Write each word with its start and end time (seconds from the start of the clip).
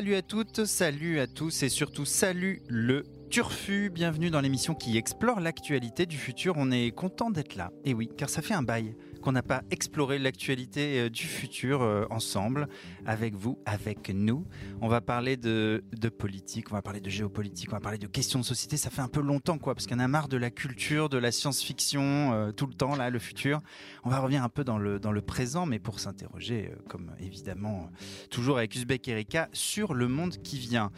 Salut 0.00 0.14
à 0.14 0.22
toutes, 0.22 0.64
salut 0.64 1.20
à 1.20 1.26
tous 1.26 1.62
et 1.62 1.68
surtout 1.68 2.06
salut 2.06 2.62
le 2.68 3.04
Turfu. 3.28 3.90
Bienvenue 3.90 4.30
dans 4.30 4.40
l'émission 4.40 4.74
qui 4.74 4.96
explore 4.96 5.40
l'actualité 5.40 6.06
du 6.06 6.16
futur. 6.16 6.54
On 6.56 6.70
est 6.70 6.90
content 6.90 7.30
d'être 7.30 7.54
là. 7.54 7.70
Et 7.84 7.92
oui, 7.92 8.08
car 8.16 8.30
ça 8.30 8.40
fait 8.40 8.54
un 8.54 8.62
bail 8.62 8.96
qu'on 9.20 9.32
n'a 9.32 9.42
pas 9.42 9.62
exploré 9.70 10.18
l'actualité 10.18 11.00
euh, 11.00 11.10
du 11.10 11.24
futur 11.24 11.82
euh, 11.82 12.04
ensemble, 12.10 12.68
avec 13.06 13.34
vous, 13.34 13.58
avec 13.66 14.10
nous. 14.10 14.46
On 14.80 14.88
va 14.88 15.00
parler 15.00 15.36
de, 15.36 15.82
politique, 16.18 16.70
on 16.70 16.74
va 16.74 16.82
parler 16.82 17.00
de 17.00 17.10
géopolitique, 17.10 17.70
on 17.70 17.76
va 17.76 17.80
parler 17.80 17.98
de 17.98 18.06
questions 18.06 18.38
de 18.38 18.44
société. 18.44 18.76
Ça 18.76 18.90
fait 18.90 19.02
un 19.02 19.08
peu 19.08 19.20
longtemps, 19.20 19.58
quoi, 19.58 19.74
parce 19.74 19.86
qu'on 19.86 19.98
a 19.98 20.08
marre 20.08 20.28
de 20.28 20.36
la 20.36 20.50
culture, 20.50 21.08
de 21.08 21.18
la 21.18 21.32
science-fiction, 21.32 22.32
euh, 22.32 22.52
tout 22.52 22.66
le 22.66 22.74
temps, 22.74 22.96
là, 22.96 23.10
le 23.10 23.18
futur. 23.18 23.60
On 24.04 24.10
va 24.10 24.20
revenir 24.20 24.42
un 24.42 24.48
peu 24.48 24.64
dans 24.64 24.78
le, 24.78 24.98
dans 24.98 25.12
le 25.12 25.20
présent, 25.20 25.66
mais 25.66 25.78
pour 25.78 26.00
s'interroger, 26.00 26.72
comme 26.88 27.12
évidemment, 27.20 27.90
toujours 28.30 28.58
avec 28.58 28.74
Uzbek 28.74 29.06
Erika, 29.08 29.48
sur 29.52 29.94
le 29.94 30.08
monde 30.08 30.36
qui 30.42 30.58
vient. 30.58 30.90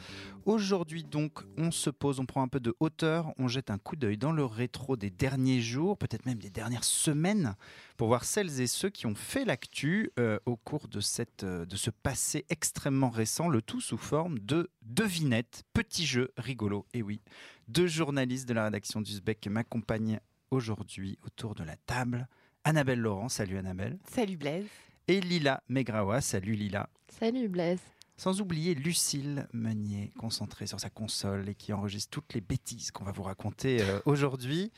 Aujourd'hui 0.44 1.04
donc, 1.04 1.40
on 1.56 1.70
se 1.70 1.88
pose, 1.88 2.18
on 2.18 2.26
prend 2.26 2.42
un 2.42 2.48
peu 2.48 2.58
de 2.58 2.74
hauteur, 2.80 3.32
on 3.38 3.46
jette 3.46 3.70
un 3.70 3.78
coup 3.78 3.94
d'œil 3.94 4.16
dans 4.16 4.32
le 4.32 4.44
rétro 4.44 4.96
des 4.96 5.10
derniers 5.10 5.60
jours, 5.60 5.96
peut-être 5.96 6.26
même 6.26 6.38
des 6.38 6.50
dernières 6.50 6.82
semaines, 6.82 7.54
pour 7.96 8.08
voir 8.08 8.24
celles 8.24 8.60
et 8.60 8.66
ceux 8.66 8.90
qui 8.90 9.06
ont 9.06 9.14
fait 9.14 9.44
l'actu 9.44 10.10
euh, 10.18 10.40
au 10.44 10.56
cours 10.56 10.88
de, 10.88 10.98
cette, 10.98 11.44
euh, 11.44 11.64
de 11.64 11.76
ce 11.76 11.90
passé 11.90 12.44
extrêmement 12.50 13.10
récent, 13.10 13.48
le 13.48 13.62
tout 13.62 13.80
sous 13.80 13.98
forme 13.98 14.40
de 14.40 14.68
devinettes, 14.82 15.62
petits 15.74 16.06
jeux 16.06 16.32
rigolos. 16.36 16.86
Et 16.92 17.02
oui, 17.02 17.20
deux 17.68 17.86
journalistes 17.86 18.48
de 18.48 18.54
la 18.54 18.64
rédaction 18.64 19.00
d'Uzbek 19.00 19.46
m'accompagnent 19.46 20.18
aujourd'hui 20.50 21.18
autour 21.24 21.54
de 21.54 21.62
la 21.62 21.76
table. 21.76 22.26
Annabelle 22.64 23.00
Laurent, 23.00 23.28
salut 23.28 23.58
Annabelle. 23.58 23.98
Salut 24.10 24.36
Blaise. 24.36 24.66
Et 25.06 25.20
Lila 25.20 25.62
Megrawa, 25.68 26.20
salut 26.20 26.54
Lila. 26.54 26.88
Salut 27.08 27.48
Blaise. 27.48 27.80
Sans 28.22 28.40
oublier 28.40 28.76
Lucille 28.76 29.48
Meunier, 29.52 30.12
concentrée 30.16 30.68
sur 30.68 30.78
sa 30.78 30.90
console 30.90 31.48
et 31.48 31.56
qui 31.56 31.72
enregistre 31.72 32.08
toutes 32.08 32.34
les 32.34 32.40
bêtises 32.40 32.92
qu'on 32.92 33.02
va 33.02 33.10
vous 33.10 33.24
raconter 33.24 33.82
euh, 33.82 33.98
aujourd'hui. 34.04 34.70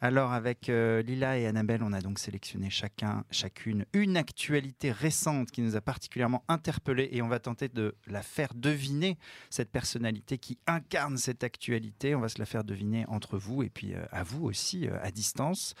Alors 0.00 0.32
avec 0.32 0.68
euh, 0.68 1.02
Lila 1.02 1.36
et 1.36 1.48
Annabelle, 1.48 1.82
on 1.82 1.92
a 1.92 2.00
donc 2.00 2.20
sélectionné 2.20 2.70
chacun, 2.70 3.24
chacune 3.32 3.84
une 3.94 4.16
actualité 4.16 4.92
récente 4.92 5.50
qui 5.50 5.60
nous 5.60 5.74
a 5.74 5.80
particulièrement 5.80 6.44
interpellés 6.46 7.08
et 7.10 7.20
on 7.20 7.26
va 7.26 7.40
tenter 7.40 7.68
de 7.68 7.96
la 8.06 8.22
faire 8.22 8.54
deviner, 8.54 9.18
cette 9.50 9.72
personnalité 9.72 10.38
qui 10.38 10.56
incarne 10.68 11.16
cette 11.16 11.42
actualité. 11.42 12.14
On 12.14 12.20
va 12.20 12.28
se 12.28 12.38
la 12.38 12.46
faire 12.46 12.62
deviner 12.62 13.06
entre 13.08 13.38
vous 13.38 13.64
et 13.64 13.70
puis 13.70 13.94
euh, 13.94 14.06
à 14.12 14.22
vous 14.22 14.44
aussi 14.44 14.86
à 15.02 15.10
distance. 15.10 15.74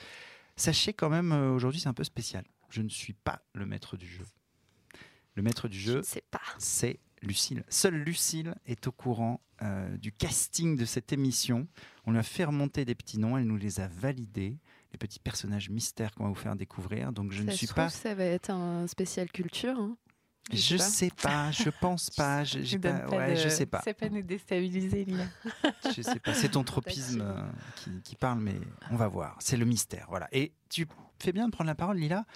Sachez 0.56 0.92
quand 0.92 1.10
même, 1.10 1.30
aujourd'hui 1.30 1.78
c'est 1.78 1.88
un 1.88 1.94
peu 1.94 2.02
spécial. 2.02 2.42
Je 2.70 2.82
ne 2.82 2.88
suis 2.88 3.12
pas 3.12 3.40
le 3.52 3.66
maître 3.66 3.96
du 3.96 4.08
jeu. 4.08 4.24
Le 5.36 5.42
maître 5.42 5.68
du 5.68 5.78
jeu, 5.78 6.00
c'est 6.58 7.00
Lucille. 7.24 7.64
Seule 7.68 7.96
Lucille 7.96 8.54
est 8.66 8.86
au 8.86 8.92
courant 8.92 9.40
euh, 9.62 9.96
du 9.96 10.12
casting 10.12 10.76
de 10.76 10.84
cette 10.84 11.12
émission. 11.12 11.66
On 12.06 12.12
lui 12.12 12.18
a 12.18 12.22
fait 12.22 12.44
remonter 12.44 12.84
des 12.84 12.94
petits 12.94 13.18
noms, 13.18 13.36
elle 13.36 13.46
nous 13.46 13.56
les 13.56 13.80
a 13.80 13.88
validés, 13.88 14.58
les 14.92 14.98
petits 14.98 15.20
personnages 15.20 15.70
mystères 15.70 16.14
qu'on 16.14 16.24
va 16.24 16.30
vous 16.30 16.34
faire 16.34 16.56
découvrir. 16.56 17.12
Donc 17.12 17.32
je 17.32 17.38
ça 17.38 17.44
ne 17.44 17.50
suis 17.50 17.66
pas. 17.66 17.88
Ça 17.88 18.14
va 18.14 18.24
être 18.24 18.50
un 18.50 18.86
spécial 18.86 19.30
culture. 19.30 19.78
Hein 19.78 19.96
je, 20.52 20.56
je 20.56 20.76
sais, 20.76 21.08
pas. 21.08 21.12
sais 21.22 21.28
pas, 21.28 21.50
je 21.50 21.70
pense 21.80 22.10
pas, 22.10 22.44
je, 22.44 22.62
j'ai 22.62 22.78
pas, 22.78 22.92
pas 22.92 23.16
ouais, 23.16 23.34
de... 23.34 23.36
je 23.40 23.48
sais 23.48 23.66
pas. 23.66 23.80
C'est 23.82 23.94
pas 23.94 24.08
nous 24.08 24.22
déstabiliser, 24.22 25.04
Lila. 25.04 25.24
je 25.94 26.02
sais 26.02 26.20
pas, 26.20 26.34
c'est 26.34 26.50
ton 26.50 26.64
tropisme 26.64 27.22
euh, 27.22 27.42
qui, 27.76 27.90
qui, 28.02 28.16
parle, 28.16 28.40
mais 28.40 28.54
on 28.90 28.96
va 28.96 29.08
voir. 29.08 29.36
C'est 29.40 29.56
le 29.56 29.64
mystère, 29.64 30.06
voilà. 30.10 30.28
Et 30.32 30.52
tu 30.68 30.86
fais 31.18 31.32
bien 31.32 31.46
de 31.46 31.52
prendre 31.52 31.68
la 31.68 31.74
parole, 31.74 31.96
Lila 31.96 32.26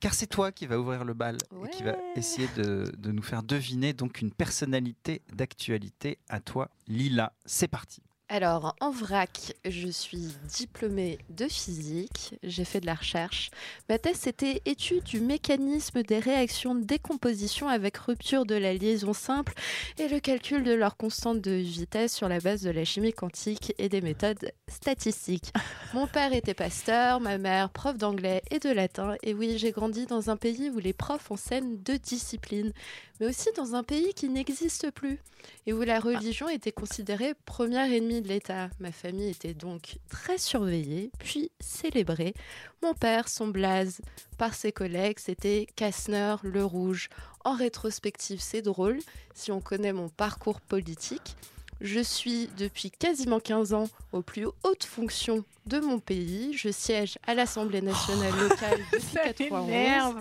car 0.00 0.14
c'est 0.14 0.26
toi 0.26 0.52
qui 0.52 0.66
va 0.66 0.78
ouvrir 0.78 1.04
le 1.04 1.14
bal 1.14 1.38
ouais. 1.52 1.68
et 1.68 1.70
qui 1.70 1.82
va 1.82 1.96
essayer 2.16 2.48
de, 2.56 2.84
de, 2.96 3.12
nous 3.12 3.22
faire 3.22 3.42
deviner 3.42 3.92
donc 3.92 4.20
une 4.20 4.30
personnalité 4.30 5.22
d'actualité 5.32 6.18
à 6.28 6.40
toi, 6.40 6.70
Lila. 6.86 7.32
C'est 7.44 7.68
parti. 7.68 8.02
Alors, 8.30 8.76
en 8.80 8.90
vrac, 8.90 9.54
je 9.64 9.88
suis 9.88 10.28
diplômée 10.58 11.18
de 11.30 11.48
physique, 11.48 12.34
j'ai 12.42 12.66
fait 12.66 12.80
de 12.80 12.84
la 12.84 12.94
recherche. 12.94 13.50
Ma 13.88 13.98
thèse, 13.98 14.18
c'était 14.18 14.60
étude 14.66 15.02
du 15.04 15.20
mécanisme 15.20 16.02
des 16.02 16.18
réactions 16.18 16.74
de 16.74 16.84
décomposition 16.84 17.68
avec 17.68 17.96
rupture 17.96 18.44
de 18.44 18.54
la 18.54 18.74
liaison 18.74 19.14
simple 19.14 19.54
et 19.96 20.08
le 20.08 20.20
calcul 20.20 20.62
de 20.62 20.74
leur 20.74 20.98
constante 20.98 21.40
de 21.40 21.52
vitesse 21.52 22.14
sur 22.14 22.28
la 22.28 22.38
base 22.38 22.60
de 22.60 22.68
la 22.68 22.84
chimie 22.84 23.14
quantique 23.14 23.72
et 23.78 23.88
des 23.88 24.02
méthodes 24.02 24.52
statistiques. 24.68 25.50
Mon 25.94 26.06
père 26.06 26.34
était 26.34 26.52
pasteur, 26.52 27.20
ma 27.20 27.38
mère 27.38 27.70
prof 27.70 27.96
d'anglais 27.96 28.42
et 28.50 28.58
de 28.58 28.68
latin. 28.68 29.14
Et 29.22 29.32
oui, 29.32 29.56
j'ai 29.56 29.70
grandi 29.70 30.04
dans 30.04 30.28
un 30.28 30.36
pays 30.36 30.68
où 30.68 30.78
les 30.78 30.92
profs 30.92 31.30
enseignent 31.30 31.78
deux 31.78 31.98
disciplines, 31.98 32.74
mais 33.20 33.26
aussi 33.26 33.48
dans 33.56 33.74
un 33.74 33.82
pays 33.82 34.14
qui 34.14 34.28
n'existe 34.28 34.90
plus 34.90 35.18
et 35.66 35.72
où 35.72 35.82
la 35.82 36.00
religion 36.00 36.48
était 36.48 36.72
considérée 36.72 37.34
première 37.44 37.92
ennemie 37.92 38.22
de 38.22 38.28
l'État. 38.28 38.70
Ma 38.80 38.92
famille 38.92 39.30
était 39.30 39.54
donc 39.54 39.98
très 40.08 40.38
surveillée, 40.38 41.10
puis 41.18 41.50
célébrée. 41.60 42.34
Mon 42.82 42.94
père, 42.94 43.28
son 43.28 43.48
blaze 43.48 44.00
par 44.36 44.54
ses 44.54 44.72
collègues, 44.72 45.18
c'était 45.18 45.66
Kastner 45.76 46.36
le 46.42 46.64
Rouge. 46.64 47.08
En 47.44 47.54
rétrospective, 47.54 48.40
c'est 48.40 48.62
drôle 48.62 48.98
si 49.34 49.52
on 49.52 49.60
connaît 49.60 49.92
mon 49.92 50.08
parcours 50.08 50.60
politique. 50.60 51.36
Je 51.80 52.00
suis 52.00 52.48
depuis 52.58 52.90
quasiment 52.90 53.38
15 53.38 53.72
ans 53.72 53.88
aux 54.12 54.22
plus 54.22 54.46
hautes 54.64 54.84
fonctions 54.84 55.44
de 55.66 55.78
mon 55.78 56.00
pays. 56.00 56.52
Je 56.56 56.70
siège 56.70 57.18
à 57.26 57.34
l'Assemblée 57.34 57.82
nationale 57.82 58.32
oh, 58.36 58.42
locale 58.48 58.80
depuis 58.92 59.48
91. 59.48 60.16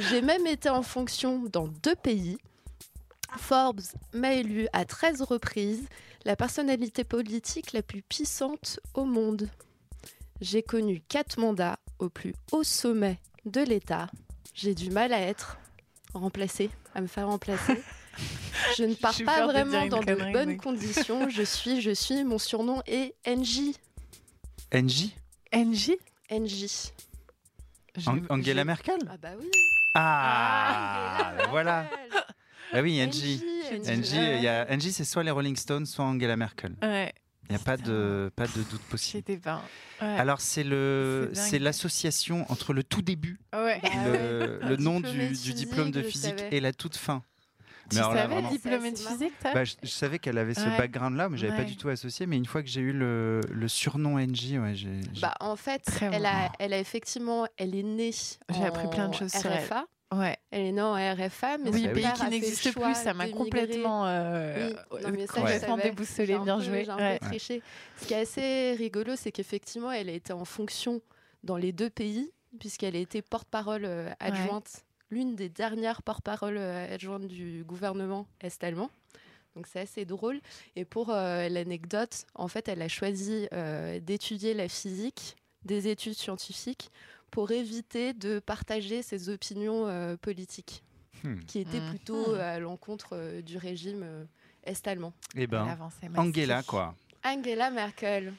J'ai 0.00 0.20
même 0.20 0.46
été 0.46 0.68
en 0.68 0.82
fonction 0.82 1.44
dans 1.52 1.68
deux 1.68 1.94
pays. 1.94 2.38
Forbes 3.38 3.82
m'a 4.14 4.34
élu 4.34 4.66
à 4.72 4.84
13 4.84 5.22
reprises 5.22 5.86
la 6.24 6.34
personnalité 6.34 7.04
politique 7.04 7.72
la 7.72 7.82
plus 7.82 8.02
puissante 8.02 8.80
au 8.94 9.04
monde. 9.04 9.48
J'ai 10.40 10.62
connu 10.62 11.02
quatre 11.08 11.38
mandats 11.38 11.78
au 12.00 12.08
plus 12.08 12.34
haut 12.50 12.64
sommet 12.64 13.20
de 13.44 13.60
l'État. 13.60 14.08
J'ai 14.54 14.74
du 14.74 14.90
mal 14.90 15.12
à 15.12 15.20
être 15.20 15.58
remplacée, 16.14 16.70
à 16.94 17.00
me 17.00 17.06
faire 17.06 17.28
remplacer. 17.28 17.80
Je 18.76 18.84
ne 18.84 18.94
pars 18.94 19.16
pas 19.24 19.46
vraiment 19.46 19.86
dans 19.86 20.00
de 20.00 20.32
bonnes 20.32 20.56
conditions. 20.56 21.28
Je 21.28 21.42
suis, 21.42 21.80
je 21.80 21.92
suis. 21.92 22.24
Mon 22.24 22.38
surnom 22.38 22.82
est 22.86 23.14
NJ. 23.26 23.72
NJ 24.72 25.14
NJ 25.54 25.92
NJ. 26.30 26.92
An 28.06 28.18
Angela. 28.28 28.64
Merkel? 28.64 28.98
Ah 29.08 29.16
bah 29.16 29.28
oui. 29.38 29.50
Ah, 29.94 31.16
ah 31.18 31.34
bah 31.38 31.46
voilà. 31.50 31.88
Ah 32.72 32.82
oui, 32.82 33.00
NJ. 33.00 33.40
NJ, 33.72 34.12
il 34.12 34.42
y 34.42 34.48
a 34.48 34.66
NJ, 34.76 34.90
c'est 34.90 35.04
soit 35.04 35.22
les 35.22 35.30
Rolling 35.30 35.56
Stones, 35.56 35.86
soit 35.86 36.04
Angela 36.04 36.36
Merkel. 36.36 36.74
Ouais. 36.82 37.12
Il 37.48 37.52
n'y 37.54 37.56
a 37.56 37.64
pas 37.64 37.76
de, 37.76 38.30
pas 38.34 38.46
de 38.48 38.62
doute 38.68 38.82
possible. 38.90 39.22
Pas... 39.38 39.62
Ouais. 40.02 40.08
Alors, 40.08 40.40
c'est 40.40 40.64
le, 40.64 41.30
c'est 41.32 41.60
l'association 41.60 42.44
entre 42.50 42.72
le 42.72 42.82
tout 42.82 43.02
début, 43.02 43.38
ouais. 43.54 43.80
le, 44.04 44.58
le 44.62 44.76
nom 44.76 44.98
du, 44.98 45.28
du, 45.28 45.54
diplôme 45.54 45.92
de 45.92 46.02
physique 46.02 46.42
et 46.50 46.58
la 46.58 46.72
toute 46.72 46.96
fin. 46.96 47.22
Tu 47.90 47.96
savais 47.96 48.26
vraiment... 48.26 48.50
diplômée 48.50 48.92
de 48.92 48.98
physique 48.98 49.32
bah, 49.42 49.64
je, 49.64 49.74
je, 49.82 49.88
savais 49.88 50.18
qu'elle 50.18 50.38
avait 50.38 50.54
ce 50.54 50.60
ouais. 50.60 50.76
background-là, 50.76 51.28
mais 51.28 51.38
j'avais 51.38 51.52
ouais. 51.52 51.58
pas 51.58 51.64
du 51.64 51.76
tout 51.76 51.88
associé. 51.88 52.26
Mais 52.26 52.36
une 52.36 52.46
fois 52.46 52.62
que 52.62 52.68
j'ai 52.68 52.80
eu 52.80 52.92
le, 52.92 53.40
le, 53.50 53.68
surnom 53.68 54.18
NJ, 54.18 54.54
ouais, 54.58 54.74
j'ai. 54.74 55.00
Bah, 55.20 55.34
en 55.40 55.56
fait, 55.56 55.82
elle 56.00 56.26
a, 56.26 56.50
elle 56.58 56.72
a 56.72 56.78
effectivement, 56.78 57.46
elle 57.56 57.74
est 57.74 57.82
née. 57.82 58.12
J'ai 58.12 58.64
appris 58.64 58.88
plein 58.88 59.08
de 59.08 59.14
choses 59.14 59.32
RFA. 59.34 59.40
sur 59.40 59.50
elle. 59.52 59.84
Ouais. 60.14 60.36
Elle 60.50 60.66
est 60.66 60.72
née 60.72 60.82
en 60.82 60.94
RFA, 60.94 61.58
mais 61.58 61.70
oui, 61.70 61.88
pays 61.88 62.06
qui 62.14 62.28
n'existe 62.28 62.72
plus, 62.72 62.94
ça 62.94 63.12
m'a 63.12 63.28
complètement, 63.28 64.06
euh, 64.06 64.72
oui. 64.92 65.00
non, 65.02 65.10
mais 65.10 65.26
ça, 65.26 65.40
complètement 65.40 65.76
déboussolé, 65.76 66.38
bien 66.38 66.60
joué. 66.60 66.84
J'ai 66.84 66.90
un 66.90 66.96
ouais. 66.96 67.18
peu 67.18 67.26
triché. 67.26 67.62
Ce 68.00 68.06
qui 68.06 68.14
est 68.14 68.20
assez 68.20 68.74
rigolo, 68.78 69.14
c'est 69.16 69.32
qu'effectivement, 69.32 69.90
elle 69.90 70.08
a 70.08 70.12
été 70.12 70.32
en 70.32 70.44
fonction 70.44 71.00
dans 71.42 71.56
les 71.56 71.72
deux 71.72 71.90
pays, 71.90 72.30
puisqu'elle 72.60 72.94
a 72.94 73.00
été 73.00 73.20
porte-parole 73.20 73.84
euh, 73.84 74.10
adjointe, 74.20 74.68
ouais. 74.72 74.82
L'une 75.10 75.36
des 75.36 75.48
dernières 75.48 76.02
porte-parole 76.02 76.56
euh, 76.58 76.94
adjointes 76.94 77.26
du 77.26 77.64
gouvernement 77.64 78.26
est-allemand. 78.40 78.90
Donc 79.54 79.66
c'est 79.66 79.80
assez 79.80 80.04
drôle. 80.04 80.40
Et 80.76 80.84
pour 80.84 81.10
euh, 81.10 81.48
l'anecdote, 81.48 82.26
en 82.34 82.48
fait, 82.48 82.68
elle 82.68 82.82
a 82.82 82.88
choisi 82.88 83.48
euh, 83.52 83.98
d'étudier 84.00 84.52
la 84.54 84.68
physique, 84.68 85.36
des 85.64 85.88
études 85.88 86.14
scientifiques, 86.14 86.90
pour 87.30 87.50
éviter 87.50 88.12
de 88.12 88.38
partager 88.38 89.02
ses 89.02 89.28
opinions 89.28 89.88
euh, 89.88 90.16
politiques, 90.16 90.82
hmm. 91.24 91.40
qui 91.46 91.58
étaient 91.58 91.80
mmh. 91.80 91.90
plutôt 91.90 92.34
à 92.34 92.58
l'encontre 92.58 93.10
euh, 93.12 93.42
du 93.42 93.56
régime 93.56 94.02
euh, 94.04 94.24
est-allemand. 94.64 95.12
Eh 95.34 95.46
ben. 95.46 95.76
Angela, 96.16 96.62
quoi. 96.62 96.94
Angela 97.24 97.70
Merkel. 97.70 98.32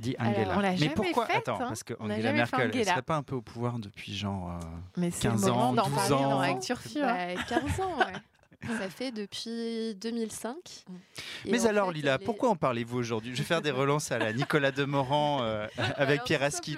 Dit 0.00 0.16
Alors, 0.18 0.32
Angela. 0.38 0.54
on 0.56 0.60
l'a 0.60 0.70
Mais 0.70 0.76
jamais 0.78 0.94
pourquoi 0.94 1.26
faite, 1.26 1.36
Attends, 1.48 1.54
hein. 1.56 1.68
parce 1.68 1.82
que 1.84 1.94
On 2.00 2.06
n'a 2.06 2.14
Angela 2.14 2.32
Merkel, 2.32 2.70
elle 2.74 2.84
serait 2.86 3.02
pas 3.02 3.16
un 3.16 3.22
peu 3.22 3.36
au 3.36 3.42
pouvoir 3.42 3.78
depuis 3.78 4.16
genre. 4.16 4.50
euh, 4.50 4.66
Mais 4.96 5.10
c'est 5.10 5.28
le 5.28 5.34
15 5.34 5.42
moment 5.46 5.68
ans, 5.68 5.72
d'en 5.74 5.86
12 5.86 5.94
parler 5.94 6.14
ans. 6.14 6.30
dans 6.30 6.40
Actu 6.40 6.66
Turfu, 6.66 7.00
hein. 7.02 7.34
Bah, 7.36 7.42
15 7.48 7.80
ans, 7.80 7.98
ouais. 7.98 8.12
Ça 8.78 8.90
fait 8.90 9.10
depuis 9.10 9.94
2005. 9.96 10.54
Mm. 10.54 10.94
Et 11.46 11.50
Mais 11.50 11.66
alors, 11.66 11.88
fait, 11.88 11.94
Lila, 11.94 12.18
pourquoi 12.18 12.50
en 12.50 12.56
parlez-vous 12.56 12.98
aujourd'hui? 12.98 13.32
Je 13.34 13.38
vais 13.38 13.46
faire 13.46 13.62
des 13.62 13.70
relances 13.70 14.12
à 14.12 14.18
la 14.18 14.32
Nicolas 14.34 14.70
Demorand 14.70 15.42
euh, 15.42 15.66
avec 15.96 16.10
Alors, 16.10 16.24
Pierre 16.24 16.42
Aski. 16.42 16.76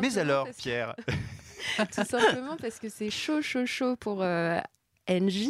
Mais 0.00 0.18
alors, 0.18 0.46
Pierre 0.56 0.94
Tout 1.94 2.04
simplement 2.04 2.56
parce 2.60 2.78
que 2.78 2.88
c'est 2.88 3.10
chaud, 3.10 3.42
chaud, 3.42 3.66
chaud 3.66 3.96
pour 3.96 4.22
euh, 4.22 4.58
NJ, 5.10 5.48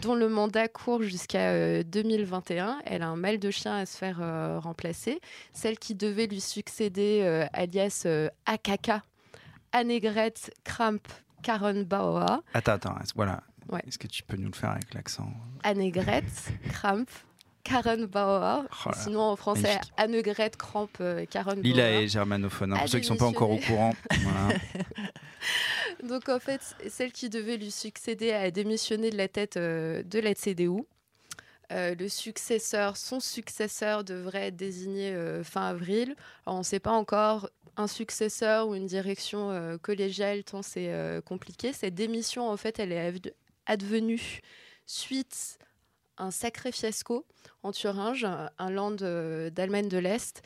dont 0.00 0.14
le 0.14 0.28
mandat 0.28 0.68
court 0.68 1.02
jusqu'à 1.02 1.50
euh, 1.50 1.82
2021. 1.82 2.78
Elle 2.86 3.02
a 3.02 3.08
un 3.08 3.16
mal 3.16 3.40
de 3.40 3.50
chien 3.50 3.74
à 3.74 3.84
se 3.84 3.98
faire 3.98 4.20
euh, 4.22 4.60
remplacer. 4.60 5.20
Celle 5.52 5.76
qui 5.78 5.96
devait 5.96 6.28
lui 6.28 6.40
succéder, 6.40 7.22
euh, 7.24 7.46
alias 7.52 8.04
euh, 8.06 8.28
AKK, 8.46 8.92
Annegret 9.72 10.34
Kramp 10.62 11.00
Karrenbauer. 11.42 12.42
Attends, 12.54 12.72
attends, 12.72 12.94
voilà. 13.16 13.42
Ouais. 13.70 13.82
Est-ce 13.86 13.98
que 13.98 14.06
tu 14.06 14.22
peux 14.22 14.36
nous 14.36 14.48
le 14.48 14.56
faire 14.56 14.70
avec 14.70 14.94
l'accent? 14.94 15.28
Annegret 15.64 16.24
Kramp 16.72 17.06
Karrenbauer. 17.64 18.08
Oh 18.16 18.40
là 18.40 18.68
là. 18.86 18.92
Sinon, 18.94 19.20
en 19.20 19.36
français, 19.36 19.62
magnifique. 19.62 19.92
Annegret 19.96 20.50
Kramp 20.58 20.88
euh, 21.00 21.24
Karrenbauer. 21.26 21.62
Lila 21.62 21.90
est 21.90 22.08
germanophone, 22.08 22.72
hein, 22.72 22.78
pour 22.78 22.88
ceux 22.88 22.98
qui 22.98 23.04
ne 23.04 23.08
sont 23.08 23.16
pas 23.16 23.26
encore 23.26 23.50
au 23.50 23.58
courant. 23.58 23.94
Voilà. 24.22 24.54
Donc 26.08 26.28
en 26.28 26.38
fait, 26.38 26.60
celle 26.88 27.12
qui 27.12 27.28
devait 27.28 27.56
lui 27.56 27.70
succéder 27.70 28.32
a 28.32 28.50
démissionné 28.50 29.10
de 29.10 29.16
la 29.16 29.28
tête 29.28 29.56
euh, 29.56 30.02
de 30.02 30.18
la 30.18 30.34
CDU. 30.34 30.82
Euh, 31.72 31.94
le 31.94 32.08
successeur, 32.08 32.96
son 32.96 33.20
successeur 33.20 34.02
devrait 34.02 34.48
être 34.48 34.56
désigné 34.56 35.14
fin 35.44 35.68
avril. 35.68 36.16
Alors, 36.46 36.56
on 36.56 36.58
ne 36.60 36.64
sait 36.64 36.80
pas 36.80 36.90
encore 36.92 37.48
un 37.76 37.86
successeur 37.86 38.66
ou 38.68 38.74
une 38.74 38.86
direction 38.86 39.78
collégiale 39.80 40.42
tant 40.42 40.62
c'est 40.62 40.92
compliqué. 41.24 41.72
Cette 41.72 41.94
démission, 41.94 42.48
en 42.48 42.56
fait, 42.56 42.80
elle 42.80 42.90
est 42.92 43.12
adv- 43.12 43.32
advenue 43.66 44.40
suite 44.86 45.58
un 46.20 46.30
sacré 46.30 46.70
fiasco 46.72 47.24
en 47.62 47.72
Thuringe, 47.72 48.24
un 48.58 48.70
land 48.70 48.96
euh, 49.02 49.50
d'Allemagne 49.50 49.88
de 49.88 49.98
l'Est, 49.98 50.42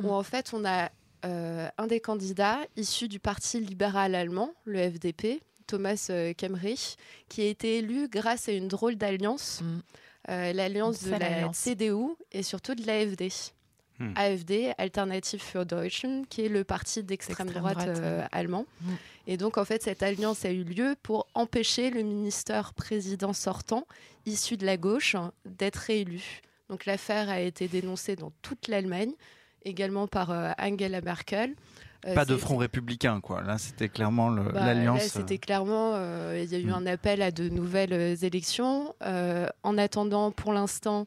où 0.00 0.04
Mm. 0.08 0.10
en 0.10 0.22
fait 0.22 0.50
on 0.52 0.64
a 0.64 0.90
euh, 1.24 1.68
un 1.78 1.86
des 1.86 2.00
candidats 2.00 2.58
issu 2.76 3.08
du 3.08 3.20
parti 3.20 3.60
libéral 3.60 4.14
allemand, 4.14 4.52
le 4.64 4.78
FDP, 4.90 5.40
Thomas 5.68 6.06
euh, 6.10 6.32
Kemmerich, 6.34 6.96
qui 7.28 7.42
a 7.42 7.44
été 7.46 7.78
élu 7.78 8.08
grâce 8.08 8.48
à 8.48 8.52
une 8.52 8.68
drôle 8.68 8.96
d'alliance, 8.96 9.60
Mm. 9.62 9.78
euh, 10.30 10.52
l'alliance 10.52 11.02
de 11.04 11.10
la 11.10 11.26
alliance. 11.26 11.56
CDU 11.58 12.14
et 12.32 12.42
surtout 12.42 12.74
de 12.74 12.84
l'AFD. 12.86 13.28
Hmm. 14.02 14.14
AFD, 14.16 14.72
Alternative 14.78 15.40
für 15.40 15.64
Deutschland, 15.64 16.24
qui 16.28 16.44
est 16.44 16.48
le 16.48 16.64
parti 16.64 17.02
d'extrême 17.04 17.50
droite, 17.50 17.78
droite, 17.78 17.98
euh, 17.98 18.20
ouais. 18.20 18.26
allemand. 18.32 18.66
Mm. 18.80 18.92
Et 19.28 19.36
donc, 19.36 19.58
en 19.58 19.64
fait, 19.64 19.80
cette 19.82 20.02
alliance 20.02 20.44
a 20.44 20.50
eu 20.50 20.64
lieu 20.64 20.96
pour 21.04 21.28
empêcher 21.34 21.90
le 21.90 22.02
ministère 22.02 22.74
président 22.74 23.32
sortant, 23.32 23.86
issu 24.26 24.56
de 24.56 24.66
la 24.66 24.76
gauche, 24.76 25.14
d'être 25.44 25.76
réélu. 25.76 26.40
Donc, 26.68 26.84
l'affaire 26.86 27.28
a 27.28 27.40
été 27.40 27.68
dénoncée 27.68 28.16
dans 28.16 28.32
toute 28.42 28.66
l'Allemagne, 28.66 29.12
également 29.64 30.08
par 30.08 30.32
euh, 30.32 30.50
Angela 30.58 31.00
Merkel. 31.00 31.54
Euh, 32.04 32.14
Pas 32.14 32.24
de 32.24 32.36
front 32.36 32.56
républicain, 32.56 33.20
quoi. 33.20 33.42
Là, 33.42 33.58
c'était 33.58 33.88
clairement 33.88 34.30
bah, 34.32 34.66
l'alliance. 34.66 34.98
Là, 34.98 35.08
c'était 35.08 35.38
clairement, 35.38 35.92
euh, 35.94 36.42
il 36.42 36.50
y 36.50 36.56
a 36.56 36.58
eu 36.58 36.66
Mm. 36.66 36.74
un 36.74 36.86
appel 36.86 37.22
à 37.22 37.30
de 37.30 37.48
nouvelles 37.48 37.92
euh, 37.92 38.16
élections. 38.16 38.94
Euh, 39.04 39.46
en 39.62 39.78
attendant, 39.78 40.32
pour 40.32 40.52
l'instant, 40.52 41.06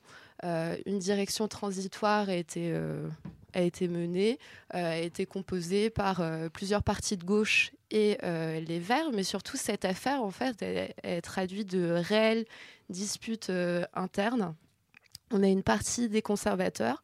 une 0.86 1.00
direction 1.00 1.48
transitoire 1.48 2.30
a 2.30 2.36
été, 2.36 2.72
euh, 2.72 3.08
menée, 3.82 4.38
euh, 4.74 4.92
a 4.92 4.98
été 4.98 5.26
composée 5.26 5.90
par 5.90 6.22
euh, 6.22 6.50
plusieurs 6.50 6.84
partis 6.84 7.18
de 7.18 7.24
gauche 7.24 7.72
et 7.92 8.18
euh, 8.24 8.60
les 8.60 8.80
Verts, 8.80 9.12
mais 9.14 9.24
surtout 9.24 9.58
cette 9.58 9.86
affaire, 9.86 10.22
en 10.22 10.32
fait, 10.32 10.62
elle, 10.62 10.94
elle 11.04 11.22
traduit 11.22 11.66
de 11.66 11.92
réelles 11.92 12.46
disputes 12.90 13.50
euh, 13.50 13.86
internes. 13.94 14.56
On 15.32 15.42
a 15.44 15.48
une 15.48 15.64
partie 15.64 16.10
des 16.10 16.22
conservateurs, 16.22 17.02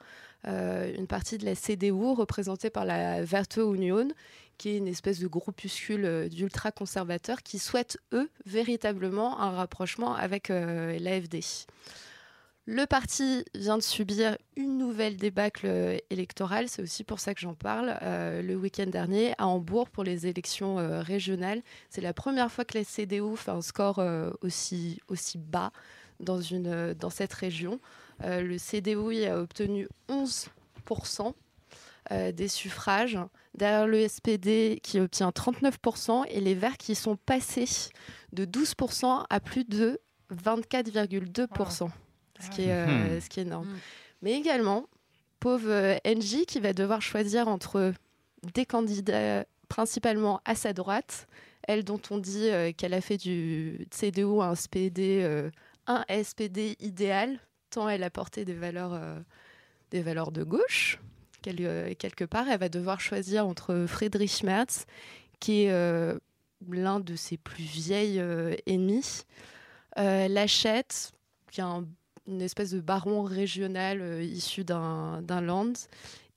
euh, 0.47 0.93
une 0.97 1.07
partie 1.07 1.37
de 1.37 1.45
la 1.45 1.55
CDU 1.55 2.13
représentée 2.13 2.69
par 2.69 2.85
la 2.85 3.23
Werte 3.23 3.57
Union, 3.57 4.07
qui 4.57 4.69
est 4.69 4.77
une 4.77 4.87
espèce 4.87 5.19
de 5.19 5.27
groupuscule 5.27 6.05
euh, 6.05 6.29
d'ultra-conservateurs 6.29 7.41
qui 7.41 7.57
souhaitent, 7.57 7.97
eux, 8.13 8.29
véritablement 8.45 9.39
un 9.39 9.51
rapprochement 9.51 10.13
avec 10.13 10.49
euh, 10.49 10.97
l'AFD. 10.99 11.39
Le 12.65 12.85
parti 12.85 13.43
vient 13.55 13.77
de 13.77 13.83
subir 13.83 14.37
une 14.55 14.77
nouvelle 14.77 15.17
débâcle 15.17 15.65
euh, 15.65 15.97
électorale, 16.09 16.69
c'est 16.69 16.81
aussi 16.81 17.03
pour 17.03 17.19
ça 17.19 17.33
que 17.33 17.41
j'en 17.41 17.55
parle, 17.55 17.97
euh, 18.03 18.41
le 18.41 18.55
week-end 18.55 18.85
dernier 18.85 19.33
à 19.39 19.47
Hambourg 19.47 19.89
pour 19.89 20.03
les 20.03 20.27
élections 20.27 20.77
euh, 20.77 21.01
régionales. 21.01 21.63
C'est 21.89 22.01
la 22.01 22.13
première 22.13 22.51
fois 22.51 22.63
que 22.63 22.77
la 22.77 22.83
CDU 22.83 23.35
fait 23.35 23.51
un 23.51 23.61
score 23.61 24.01
aussi, 24.41 25.01
bas 25.37 25.71
dans, 26.19 26.39
cette 27.09 27.33
région. 27.33 27.79
Le 28.23 28.57
CDU 28.57 29.25
a 29.25 29.39
obtenu 29.39 29.87
11% 30.07 31.33
euh, 32.09 32.31
des 32.31 32.47
suffrages, 32.47 33.17
derrière 33.53 33.85
le 33.85 34.07
SPD 34.07 34.79
qui 34.81 34.99
obtient 34.99 35.29
39% 35.29 36.25
et 36.29 36.41
les 36.41 36.55
Verts 36.55 36.77
qui 36.77 36.95
sont 36.95 37.15
passés 37.15 37.91
de 38.33 38.43
12% 38.43 39.25
à 39.29 39.39
plus 39.39 39.65
de 39.65 39.99
24,2%, 40.33 41.89
ce, 42.41 42.49
qui 42.49 42.63
est, 42.63 42.73
euh, 42.73 43.15
Mhm. 43.15 43.21
ce 43.21 43.29
qui 43.29 43.39
est 43.39 43.43
énorme. 43.43 43.67
Mhm. 43.67 43.77
Mais 44.23 44.33
également, 44.33 44.85
pauvre 45.39 45.69
euh, 45.69 45.95
NJ 46.05 46.45
qui 46.45 46.59
va 46.59 46.73
devoir 46.73 47.01
choisir 47.01 47.47
entre 47.47 47.93
des 48.53 48.65
candidats 48.65 49.45
principalement 49.69 50.41
à 50.45 50.55
sa 50.55 50.73
droite, 50.73 51.27
elle 51.67 51.83
dont 51.83 52.01
on 52.09 52.17
dit 52.17 52.49
euh, 52.49 52.71
qu'elle 52.71 52.93
a 52.93 53.01
fait 53.01 53.17
du 53.17 53.87
CDU 53.91 54.41
un 54.41 54.53
SPD, 54.55 55.21
euh, 55.23 55.49
un 55.87 56.03
SPD 56.09 56.75
idéal, 56.79 57.39
tant 57.69 57.87
elle 57.87 58.03
a 58.03 58.09
porté 58.09 58.43
des 58.45 58.53
valeurs, 58.53 58.93
euh, 58.93 59.19
des 59.91 60.01
valeurs 60.01 60.31
de 60.31 60.43
gauche. 60.43 60.99
Quel- 61.41 61.55
euh, 61.61 61.93
quelque 61.97 62.25
part, 62.25 62.47
elle 62.49 62.59
va 62.59 62.69
devoir 62.69 62.99
choisir 62.99 63.47
entre 63.47 63.85
Friedrich 63.87 64.43
Merz, 64.43 64.85
qui 65.39 65.63
est 65.63 65.71
euh, 65.71 66.17
l'un 66.69 66.99
de 66.99 67.15
ses 67.15 67.37
plus 67.37 67.63
vieilles 67.63 68.19
euh, 68.19 68.55
ennemis, 68.67 69.23
euh, 69.97 70.27
Lachette, 70.27 71.11
qui 71.51 71.61
est 71.61 71.63
un- 71.63 71.87
une 72.27 72.41
espèce 72.41 72.71
de 72.71 72.79
baron 72.79 73.23
régional 73.23 74.01
euh, 74.01 74.23
issu 74.23 74.63
d'un 74.63 75.41
land, 75.41 75.73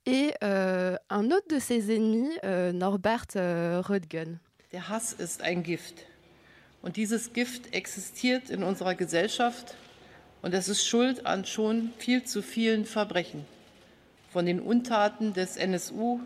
et 0.05 0.33
euh, 0.43 0.97
un 1.09 1.31
autre 1.31 1.47
de 1.49 1.59
ses 1.59 1.95
ennemis, 1.95 2.31
euh, 2.43 2.71
Norbert 2.71 3.35
Röttgen. 3.35 4.39
Der 4.71 4.89
Hass 4.89 5.13
ist 5.13 5.41
ein 5.41 5.63
Gift. 5.63 6.05
Und 6.81 6.97
dieses 6.97 7.33
Gift 7.33 7.73
existiert 7.73 8.49
in 8.49 8.61
unserer 8.61 8.93
Gesellschaft 8.93 9.75
und 10.43 10.53
es 10.53 10.69
ist 10.69 10.85
schuld 10.85 11.25
an 11.25 11.45
schon 11.45 11.91
viel 11.97 12.23
zu 12.23 12.43
vielen 12.43 12.85
Verbrechen. 12.85 13.45
Von 14.31 14.45
den 14.45 14.59
Untaten 14.59 15.33
des 15.33 15.57
NSU 15.57 16.19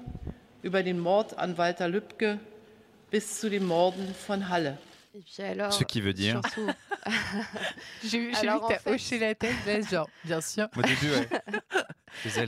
über 0.62 0.84
den 0.84 1.00
Mord 1.00 1.38
an 1.38 1.58
Walter 1.58 1.88
Lübcke 1.88 2.40
bis 3.12 3.40
zu 3.40 3.50
den 3.50 3.66
Morden 3.66 4.14
von 4.14 4.50
Halle. 4.50 4.78
Et 5.16 5.20
puis 5.22 5.44
alors, 5.44 5.74
Ce 5.74 5.84
qui 5.84 6.02
veut 6.02 6.14
dire. 6.14 6.40
surtout, 6.44 6.70
J'ai 8.06 8.20
vu 8.20 8.32
que 8.32 8.68
t'as 8.68 8.78
fait- 8.80 8.92
hoché 8.92 9.20
la 9.20 9.34
tête, 9.36 9.56
là, 9.66 9.82
genre, 9.82 10.10
bien 10.24 10.40
sûr. 10.42 10.68
Au 10.78 10.82
début, 10.82 11.10
ouais. 11.12 11.28
Les 12.26 12.32
Je 12.32 12.42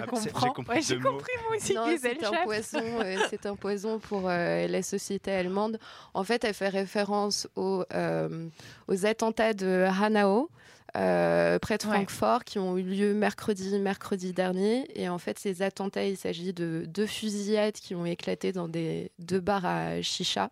ah, 0.00 0.06
comprends. 0.06 0.20
J'ai 0.22 0.48
compris 0.52 0.76
Ouais, 0.76 0.82
j'ai 0.82 0.98
compris 1.00 1.32
moi 1.48 1.56
aussi 1.56 1.74
Non, 1.74 1.86
que 1.86 1.90
les 1.90 1.98
c'est 1.98 2.24
un 2.24 2.44
poison. 2.44 2.80
euh, 3.02 3.16
c'est 3.30 3.46
un 3.46 3.56
poison 3.56 3.98
pour 3.98 4.22
euh, 4.28 4.66
la 4.68 4.82
société 4.82 5.32
allemande. 5.32 5.78
En 6.14 6.22
fait, 6.24 6.44
elle 6.44 6.54
fait 6.54 6.68
référence 6.68 7.48
aux, 7.56 7.84
euh, 7.92 8.48
aux 8.86 9.06
attentats 9.06 9.54
de 9.54 9.86
Hanau. 10.02 10.50
euh, 10.96 11.58
près 11.58 11.76
de 11.78 11.86
Ouais. 11.86 11.94
Francfort 11.96 12.44
qui 12.44 12.58
ont 12.58 12.78
eu 12.78 12.82
lieu 12.82 13.12
mercredi 13.12 13.78
mercredi 13.78 14.32
dernier 14.32 14.88
et 14.98 15.08
en 15.10 15.18
fait 15.18 15.38
ces 15.38 15.60
attentats 15.60 16.04
il 16.06 16.16
s'agit 16.16 16.54
de 16.54 16.84
deux 16.88 17.06
fusillades 17.06 17.74
qui 17.74 17.94
ont 17.94 18.06
éclaté 18.06 18.52
dans 18.52 18.68
des 18.68 19.12
deux 19.18 19.38
bars 19.40 19.66
à 19.66 20.00
chicha 20.00 20.50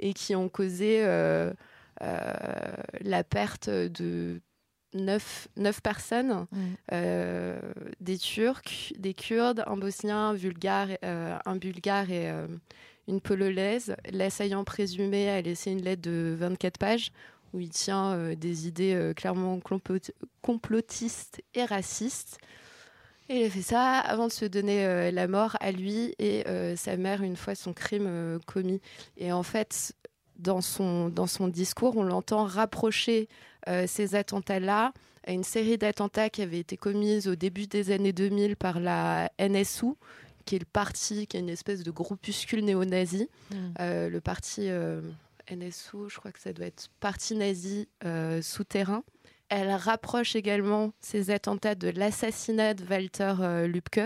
et 0.00 0.12
qui 0.12 0.34
ont 0.34 0.48
causé 0.48 1.04
euh, 1.04 1.52
euh, 2.02 2.32
la 3.00 3.24
perte 3.24 3.68
de 3.70 4.40
neuf, 4.94 5.48
neuf 5.56 5.80
personnes 5.80 6.46
Mm. 6.52 6.58
euh, 6.92 7.60
des 8.00 8.18
Turcs, 8.18 8.92
des 8.98 9.14
Kurdes, 9.14 9.62
un 9.66 9.76
Bosnien, 9.76 10.30
un 10.30 10.34
Bulgare, 10.34 10.88
un 11.02 11.56
Bulgare 11.56 12.10
et 12.10 12.30
une 13.08 13.20
Polonaise. 13.20 13.94
L'assaillant 14.10 14.64
présumé 14.64 15.28
a 15.30 15.40
laissé 15.40 15.70
une 15.70 15.82
lettre 15.82 16.02
de 16.02 16.34
24 16.38 16.78
pages 16.78 17.12
où 17.52 17.60
il 17.60 17.70
tient 17.70 18.34
des 18.34 18.66
idées 18.68 19.12
clairement 19.16 19.58
complot- 19.58 20.10
complotistes 20.42 21.42
et 21.54 21.64
racistes. 21.64 22.38
Et 23.28 23.40
il 23.40 23.44
a 23.46 23.50
fait 23.50 23.62
ça 23.62 23.98
avant 23.98 24.28
de 24.28 24.32
se 24.32 24.44
donner 24.44 24.84
euh, 24.84 25.10
la 25.10 25.26
mort 25.26 25.56
à 25.60 25.72
lui 25.72 26.14
et 26.18 26.46
euh, 26.46 26.76
sa 26.76 26.96
mère 26.96 27.22
une 27.22 27.36
fois 27.36 27.54
son 27.54 27.72
crime 27.72 28.06
euh, 28.06 28.38
commis. 28.46 28.80
Et 29.16 29.32
en 29.32 29.42
fait, 29.42 29.94
dans 30.38 30.60
son, 30.60 31.08
dans 31.08 31.26
son 31.26 31.48
discours, 31.48 31.96
on 31.96 32.04
l'entend 32.04 32.44
rapprocher 32.44 33.28
ces 33.88 34.14
attentats-là 34.14 34.92
à 35.26 35.32
une 35.32 35.42
série 35.42 35.76
d'attentats 35.76 36.30
qui 36.30 36.40
avaient 36.40 36.60
été 36.60 36.76
commis 36.76 37.26
au 37.26 37.34
début 37.34 37.66
des 37.66 37.90
années 37.90 38.12
2000 38.12 38.54
par 38.54 38.78
la 38.78 39.28
NSU, 39.40 39.86
qui 40.44 40.54
est 40.54 40.60
le 40.60 40.66
parti, 40.66 41.26
qui 41.26 41.36
est 41.36 41.40
une 41.40 41.48
espèce 41.48 41.82
de 41.82 41.90
groupuscule 41.90 42.64
néo-nazi. 42.64 43.28
Mm. 43.50 43.56
le 43.80 44.18
parti 44.20 44.68
NSU, 45.50 45.96
je 46.08 46.16
crois 46.16 46.30
que 46.30 46.38
ça 46.38 46.52
doit 46.52 46.66
être 46.66 46.90
parti 47.00 47.34
nazi 47.34 47.88
souterrain. 48.40 49.02
Elle 49.48 49.70
rapproche 49.70 50.34
également 50.34 50.92
ces 51.00 51.30
attentats 51.30 51.76
de 51.76 51.88
l'assassinat 51.88 52.74
de 52.74 52.84
Walter 52.84 53.34
euh, 53.40 53.66
Lübcke, 53.68 54.00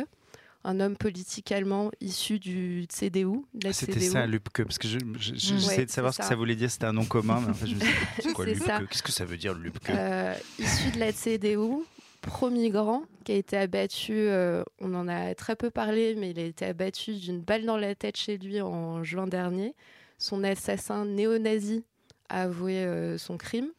un 0.64 0.80
homme 0.80 0.96
politique 0.96 1.50
allemand 1.50 1.90
issu 2.02 2.38
du 2.38 2.86
CDU. 2.90 3.40
Ah, 3.64 3.72
c'était 3.72 4.00
ça, 4.00 4.26
Lübcke, 4.26 4.64
parce 4.64 4.78
que 4.78 4.86
j'essayais 4.86 5.86
de 5.86 5.90
savoir 5.90 6.12
ce 6.12 6.18
que 6.18 6.24
ça 6.26 6.36
voulait 6.36 6.56
dire, 6.56 6.70
c'était 6.70 6.84
un 6.84 6.92
nom 6.92 7.06
commun, 7.06 7.40
mais 7.40 7.50
en 7.50 7.54
fait, 7.54 7.66
je 7.66 7.74
me 7.74 7.80
suis 7.80 7.94
c'est 8.22 8.32
quoi 8.34 8.44
Lübcke 8.44 8.88
Qu'est-ce 8.90 9.02
que 9.02 9.12
ça 9.12 9.24
veut 9.24 9.38
dire, 9.38 9.54
Lübcke 9.54 9.88
euh, 9.88 10.34
Issu 10.58 10.90
de 10.90 10.98
la 10.98 11.12
CDU, 11.12 11.84
pro-migrant, 12.20 13.04
qui 13.24 13.32
a 13.32 13.36
été 13.36 13.56
abattu, 13.56 14.12
euh, 14.12 14.62
on 14.78 14.94
en 14.94 15.08
a 15.08 15.34
très 15.34 15.56
peu 15.56 15.70
parlé, 15.70 16.14
mais 16.16 16.32
il 16.32 16.38
a 16.38 16.44
été 16.44 16.66
abattu 16.66 17.14
d'une 17.14 17.40
balle 17.40 17.64
dans 17.64 17.78
la 17.78 17.94
tête 17.94 18.18
chez 18.18 18.36
lui 18.36 18.60
en 18.60 19.02
juin 19.02 19.26
dernier. 19.26 19.74
Son 20.18 20.44
assassin 20.44 21.06
néo-nazi 21.06 21.82
a 22.28 22.42
avoué 22.42 23.16
son 23.16 23.38
crime. 23.38 23.70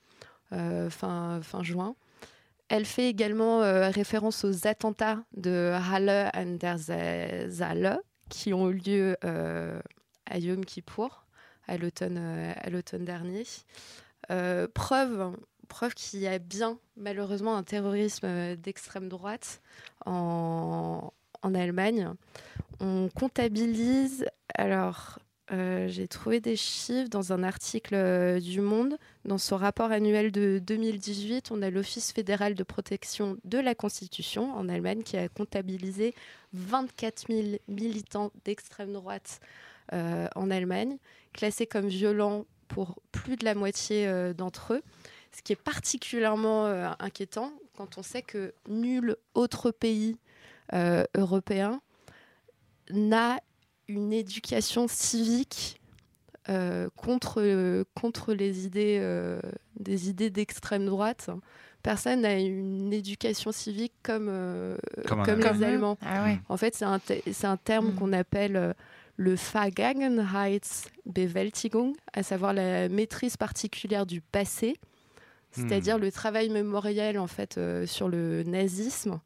Euh, 0.54 0.90
fin, 0.90 1.40
fin 1.42 1.64
juin. 1.64 1.96
Elle 2.68 2.86
fait 2.86 3.08
également 3.08 3.62
euh, 3.62 3.90
référence 3.90 4.44
aux 4.44 4.68
attentats 4.68 5.24
de 5.36 5.74
Halle 5.74 6.30
an 6.34 6.58
der 6.58 7.98
qui 8.30 8.54
ont 8.54 8.70
eu 8.70 8.74
lieu 8.74 9.18
euh, 9.24 9.80
à 10.26 10.40
Yom 10.40 10.62
à 11.68 11.78
l'automne 11.78 13.06
dernier. 13.06 13.46
preuve 14.74 15.38
preuve 15.70 15.94
qu'il 15.94 16.20
y 16.20 16.28
a 16.28 16.38
bien 16.38 16.78
malheureusement 16.98 17.56
un 17.56 17.64
terrorisme 17.64 18.58
d'extrême 18.58 19.08
droite 19.08 19.62
en, 20.06 21.14
en, 21.44 21.56
Allemagne. 21.56 22.10
On 22.82 23.08
comptabilise 23.08 24.26
alors 24.54 25.20
euh, 25.52 25.90
j'ai 25.90 26.08
trouvé 26.08 26.40
des 26.40 26.56
chiffres 26.56 27.10
dans 27.10 27.34
un 27.34 27.44
article 27.44 27.96
euh, 27.96 28.40
du 28.40 28.62
Monde. 28.62 28.98
Dans 29.26 29.38
son 29.38 29.58
rapport 29.58 29.92
annuel 29.92 30.32
de 30.32 30.62
2018, 30.64 31.52
on 31.52 31.62
a 31.62 31.70
l'Office 31.70 32.14
fédéral 32.14 32.56
de 32.56 32.64
protection 32.64 33.38
de 33.44 33.58
la 33.58 33.76
Constitution 33.76 34.54
en 34.54 34.70
Allemagne 34.70 35.04
qui 35.04 35.18
a 35.18 35.28
comptabilisé 35.28 36.16
24 36.54 37.26
000 37.28 37.58
militants 37.68 38.32
d'extrême 38.46 38.94
droite 38.94 39.42
euh, 39.92 40.28
en 40.36 40.50
Allemagne, 40.52 40.98
classés 41.34 41.68
comme 41.68 41.88
violents 41.88 42.46
pour 42.70 43.02
plus 43.12 43.36
de 43.36 43.44
la 43.44 43.54
moitié 43.54 44.10
d'entre 44.34 44.76
eux. 44.76 44.82
Ce 45.34 45.42
qui 45.42 45.52
est 45.52 45.62
particulièrement 45.62 46.68
inquiétant 47.00 47.52
quand 47.76 47.98
on 47.98 48.04
sait 48.04 48.22
que 48.22 48.54
nul 48.70 49.18
autre 49.34 49.72
pays 49.72 50.18
européen 51.18 51.82
n'a 52.92 53.42
une 53.92 54.14
éducation 54.14 54.88
civique 54.88 55.82
euh, 56.50 56.90
contre, 56.96 57.84
contre 58.00 58.34
les 58.34 58.66
idées, 58.66 58.98
euh, 59.00 59.40
des 59.80 60.10
idées 60.10 60.30
d'extrême 60.30 60.86
droite. 60.86 61.30
Personne 61.84 62.22
n'a 62.22 62.40
une 62.40 62.94
éducation 62.94 63.52
civique 63.52 63.94
comme, 64.04 64.28
euh, 64.30 64.78
comme, 65.08 65.24
les 65.24 65.64
Allemands. 65.64 65.98
Ah 66.02 66.30
en 66.50 66.58
fait, 66.58 66.76
c'est 66.76 66.86
un, 66.86 67.00
un, 67.44 67.58
terme 67.58 67.90
mm. 67.90 67.96
qu'on 67.96 68.14
appelle 68.14 68.76
le 69.18 69.36
Vergangenheitsbewältigung, 69.36 71.94
à 72.14 72.24
savoir 72.24 72.54
la 72.54 72.88
maîtrise 72.90 73.38
particulière 73.38 74.06
du 74.06 74.22
passé 74.22 74.78
c'est-à-dire 75.52 75.98
hmm. 75.98 76.02
le 76.02 76.12
travail 76.12 76.50
mémoriel 76.50 77.20
en 77.20 77.28
fait 77.28 77.58
euh, 77.58 77.86
sur 77.86 78.08
le 78.08 78.44
nazisme. 78.44 79.20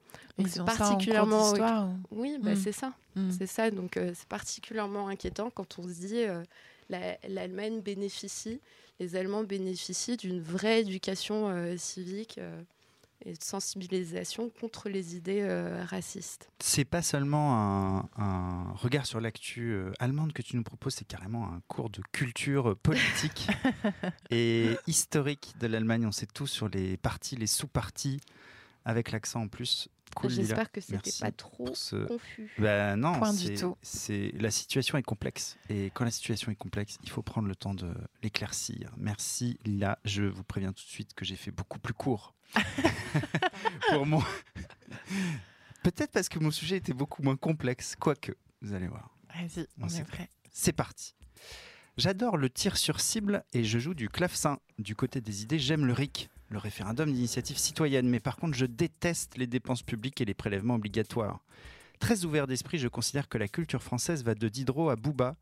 c'est 0.45 0.65
particulièrement 0.65 1.53
oui, 2.11 2.37
bah, 2.41 2.53
hmm. 2.53 2.55
c'est 2.55 2.71
ça, 2.71 2.93
hmm. 3.15 3.31
c'est 3.31 3.47
ça. 3.47 3.71
Donc 3.71 3.97
euh, 3.97 4.11
c'est 4.15 4.27
particulièrement 4.27 5.07
inquiétant 5.07 5.49
quand 5.49 5.79
on 5.79 5.83
se 5.83 5.93
dit 5.93 6.23
euh, 6.23 6.43
l'Allemagne 6.89 7.81
bénéficie, 7.81 8.61
les 8.99 9.15
Allemands 9.15 9.43
bénéficient 9.43 10.17
d'une 10.17 10.41
vraie 10.41 10.81
éducation 10.81 11.75
civique 11.77 12.39
et 13.23 13.33
de 13.33 13.43
sensibilisation 13.43 14.49
contre 14.49 14.89
les 14.89 15.15
idées 15.15 15.41
euh, 15.41 15.83
racistes. 15.85 16.49
C'est 16.59 16.85
pas 16.85 17.01
seulement 17.01 18.07
un, 18.17 18.71
regard 18.75 19.05
sur 19.05 19.19
l'actu 19.19 19.71
euh, 19.71 19.91
allemande 19.99 20.33
que 20.33 20.41
tu 20.41 20.55
nous 20.55 20.63
proposes, 20.63 20.95
c'est 20.95 21.07
carrément 21.07 21.45
un 21.45 21.61
cours 21.67 21.89
de 21.89 22.01
culture 22.11 22.77
politique 22.77 23.47
et 24.31 24.69
historique 24.87 25.53
de 25.59 25.67
l'Allemagne. 25.67 26.05
On 26.05 26.11
sait 26.11 26.27
tout 26.27 26.47
sur 26.47 26.69
les 26.69 26.97
partis, 26.97 27.35
les 27.35 27.47
sous-partis, 27.47 28.19
avec 28.83 29.11
l'accent 29.11 29.41
en 29.41 29.47
plus. 29.47 29.89
J'espère 30.27 30.71
que 30.71 30.81
c'était 30.81 31.11
pas 31.19 31.31
trop 31.31 31.73
confus. 32.07 32.51
Ben 32.57 32.95
non, 32.95 33.19
C'est 33.81 34.31
la 34.39 34.51
situation 34.51 34.97
est 34.97 35.03
complexe 35.03 35.57
et 35.69 35.91
quand 35.93 36.05
la 36.05 36.11
situation 36.11 36.51
est 36.51 36.55
complexe, 36.55 36.97
il 37.03 37.09
faut 37.09 37.21
prendre 37.21 37.47
le 37.47 37.55
temps 37.55 37.73
de 37.73 37.93
l'éclaircir. 38.23 38.91
Merci 38.97 39.59
là, 39.65 39.99
je 40.05 40.23
vous 40.23 40.43
préviens 40.43 40.71
tout 40.71 40.83
de 40.83 40.89
suite 40.89 41.13
que 41.13 41.25
j'ai 41.25 41.35
fait 41.35 41.51
beaucoup 41.51 41.79
plus 41.79 41.93
court 41.93 42.33
pour 43.89 44.05
moi. 44.05 44.25
Peut-être 45.83 46.11
parce 46.11 46.29
que 46.29 46.39
mon 46.39 46.51
sujet 46.51 46.77
était 46.77 46.93
beaucoup 46.93 47.21
moins 47.21 47.35
complexe, 47.35 47.95
quoique, 47.95 48.31
vous 48.61 48.73
allez 48.73 48.87
voir. 48.87 49.15
Vas-y, 49.35 49.67
on, 49.79 49.87
est 49.87 50.03
prêt. 50.03 50.29
C'est 50.51 50.73
parti. 50.73 51.13
J'adore 51.97 52.37
le 52.37 52.49
tir 52.49 52.77
sur 52.77 52.99
cible 52.99 53.43
et 53.53 53.63
je 53.63 53.79
joue 53.79 53.93
du 53.93 54.09
clavecin. 54.09 54.59
Du 54.79 54.95
côté 54.95 55.21
des 55.21 55.43
idées, 55.43 55.59
j'aime 55.59 55.85
le 55.85 55.93
RIC, 55.93 56.29
le 56.49 56.57
référendum 56.57 57.11
d'initiative 57.11 57.57
citoyenne, 57.57 58.07
mais 58.07 58.19
par 58.19 58.37
contre, 58.37 58.57
je 58.57 58.65
déteste 58.65 59.37
les 59.37 59.47
dépenses 59.47 59.83
publiques 59.83 60.21
et 60.21 60.25
les 60.25 60.33
prélèvements 60.33 60.75
obligatoires. 60.75 61.39
Très 61.99 62.25
ouvert 62.25 62.47
d'esprit, 62.47 62.77
je 62.77 62.87
considère 62.87 63.29
que 63.29 63.37
la 63.37 63.47
culture 63.47 63.81
française 63.81 64.23
va 64.23 64.35
de 64.35 64.47
Diderot 64.47 64.89
à 64.89 64.95
Bouba 64.95 65.37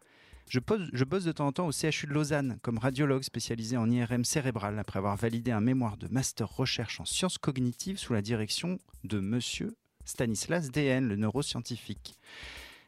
je, 0.50 1.04
bosse 1.04 1.24
de 1.24 1.32
temps 1.32 1.48
en 1.48 1.52
temps 1.52 1.68
au 1.68 1.72
CHU 1.72 2.06
de 2.08 2.14
Lausanne 2.14 2.60
comme 2.62 2.78
radiologue 2.78 3.24
spécialisé 3.24 3.78
en 3.78 3.90
IRM 3.90 4.24
cérébral 4.24 4.78
après 4.78 5.00
avoir 5.00 5.16
validé 5.16 5.52
un 5.52 5.62
mémoire 5.62 5.98
de 5.98 6.08
master 6.10 6.48
recherche 6.48 7.00
en 7.00 7.06
sciences 7.06 7.38
cognitives 7.38 7.98
sous 7.98 8.14
la 8.14 8.22
direction 8.22 8.80
de 9.04 9.20
monsieur 9.20 9.76
Stanislas 10.06 10.70
DN, 10.70 11.08
le 11.08 11.16
neuroscientifique. 11.16 12.20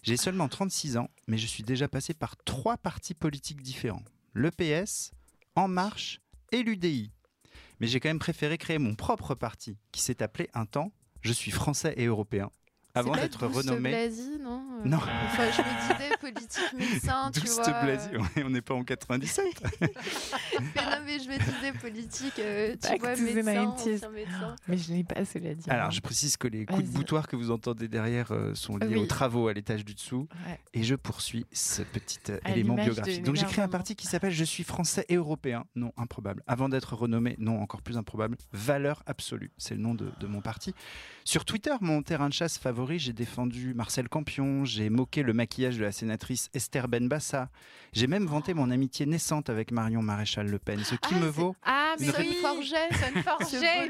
J'ai 0.04 0.18
seulement 0.18 0.48
36 0.48 0.98
ans, 0.98 1.10
mais 1.28 1.38
je 1.38 1.48
suis 1.48 1.64
déjà 1.64 1.88
passé 1.88 2.14
par 2.14 2.36
trois 2.38 2.78
partis 2.78 3.16
politiques 3.16 3.64
différents. 3.64 4.04
L'EPS, 4.36 5.12
En 5.56 5.68
Marche 5.68 6.22
et 6.52 6.62
l'UDI. 6.62 7.12
Mais 7.80 7.88
j'ai 7.88 8.00
quand 8.00 8.10
même 8.10 8.20
préféré 8.20 8.58
créer 8.58 8.78
mon 8.78 8.96
propre 8.96 9.36
parti, 9.36 9.78
qui 9.92 10.02
s'est 10.02 10.22
appelé 10.22 10.50
un 10.54 10.66
temps 10.66 10.92
Je 11.22 11.34
suis 11.34 11.52
français 11.52 11.94
et 11.98 12.06
européen, 12.06 12.50
avant 12.96 13.16
d'être 13.16 13.46
renommé. 13.46 13.90
Blazy, 13.90 14.40
non 14.42 14.64
euh, 14.84 14.88
Non. 14.88 14.98
Enfin, 14.98 15.52
je 15.52 15.62
me 15.62 15.94
disais 15.94 16.18
politique 16.18 16.74
médecin, 16.78 17.32
tu 17.34 17.42
vois. 17.42 17.84
Blazy, 17.84 18.10
on 18.44 18.50
n'est 18.50 18.62
pas 18.62 18.74
en 18.74 18.84
97. 18.84 19.46
mais 19.82 19.88
non, 19.88 20.98
mais 21.06 21.20
je 21.20 21.30
me 21.30 21.38
disais 21.38 21.74
politique, 21.80 22.40
euh, 22.40 22.76
tu 22.82 22.98
vois, 22.98 23.16
médecin, 23.16 24.10
médecin. 24.10 24.56
Mais 24.68 24.78
je 24.78 24.94
n'ai 24.94 25.04
pas, 25.04 25.26
cela 25.26 25.54
dit. 25.54 25.70
Alors, 25.70 25.92
je 25.92 26.00
précise 26.00 26.38
que 26.38 26.48
les 26.48 26.66
coups 26.66 26.84
de 26.84 26.90
boutoir 26.90 27.28
que 27.28 27.36
vous 27.36 27.52
entendez 27.52 27.88
derrière 27.88 28.32
euh, 28.32 28.56
sont 28.56 28.78
liés 28.78 28.96
aux 28.96 29.06
travaux 29.06 29.48
à 29.48 29.54
l'étage 29.54 29.84
du 29.84 29.94
dessous. 29.94 30.28
Et 30.74 30.84
je 30.84 30.96
poursuis 30.96 31.46
ce 31.52 31.82
petit 31.82 32.20
élément 32.46 32.76
biographique. 32.76 33.24
Donc, 33.24 33.36
j'ai 33.36 33.46
créé 33.46 33.64
un 33.64 33.70
parti 33.70 33.96
qui 33.96 34.08
s'appelle 34.08 34.32
Je 34.32 34.44
suis 34.44 34.64
français 34.64 35.06
et 35.10 35.16
européen. 35.16 35.66
Non, 35.76 35.92
improbable. 35.98 36.44
Avant 36.48 36.70
d'être 36.70 36.96
renommé, 36.96 37.36
non, 37.40 37.62
encore 37.62 37.82
plus 37.82 37.98
improbable. 37.98 38.38
Valeur 38.54 39.04
absolue. 39.06 39.52
C'est 39.58 39.76
le 39.76 39.82
nom 39.82 39.94
de, 39.94 40.12
de 40.20 40.28
mon 40.28 40.42
parti. 40.42 40.74
Sur 41.24 41.44
Twitter, 41.44 41.74
mon 41.82 42.04
terrain 42.04 42.30
de 42.30 42.34
chasse 42.34 42.58
favori, 42.58 42.85
j'ai 42.94 43.14
défendu 43.14 43.74
Marcel 43.74 44.08
Campion, 44.08 44.66
j'ai 44.66 44.90
moqué 44.90 45.24
le 45.24 45.34
maquillage 45.34 45.78
de 45.78 45.84
la 45.84 45.92
sénatrice 45.92 46.50
Esther 46.54 46.88
Benbassa, 46.88 47.50
j'ai 47.94 48.08
même 48.08 48.26
vanté 48.26 48.54
mon 48.54 48.70
amitié 48.72 49.06
naissante 49.06 49.50
avec 49.50 49.72
Marion 49.72 50.02
Maréchal 50.02 50.48
Le 50.48 50.60
Pen, 50.60 50.84
ce 50.84 50.96
qui 50.96 51.16
ah, 51.16 51.20
me 51.20 51.28
vaut. 51.28 51.56
Ah, 51.64 51.96
mais 52.00 52.06
Sonne 52.12 52.34
Forget, 52.42 52.90
Sonne 52.92 53.24
Forget. 53.24 53.90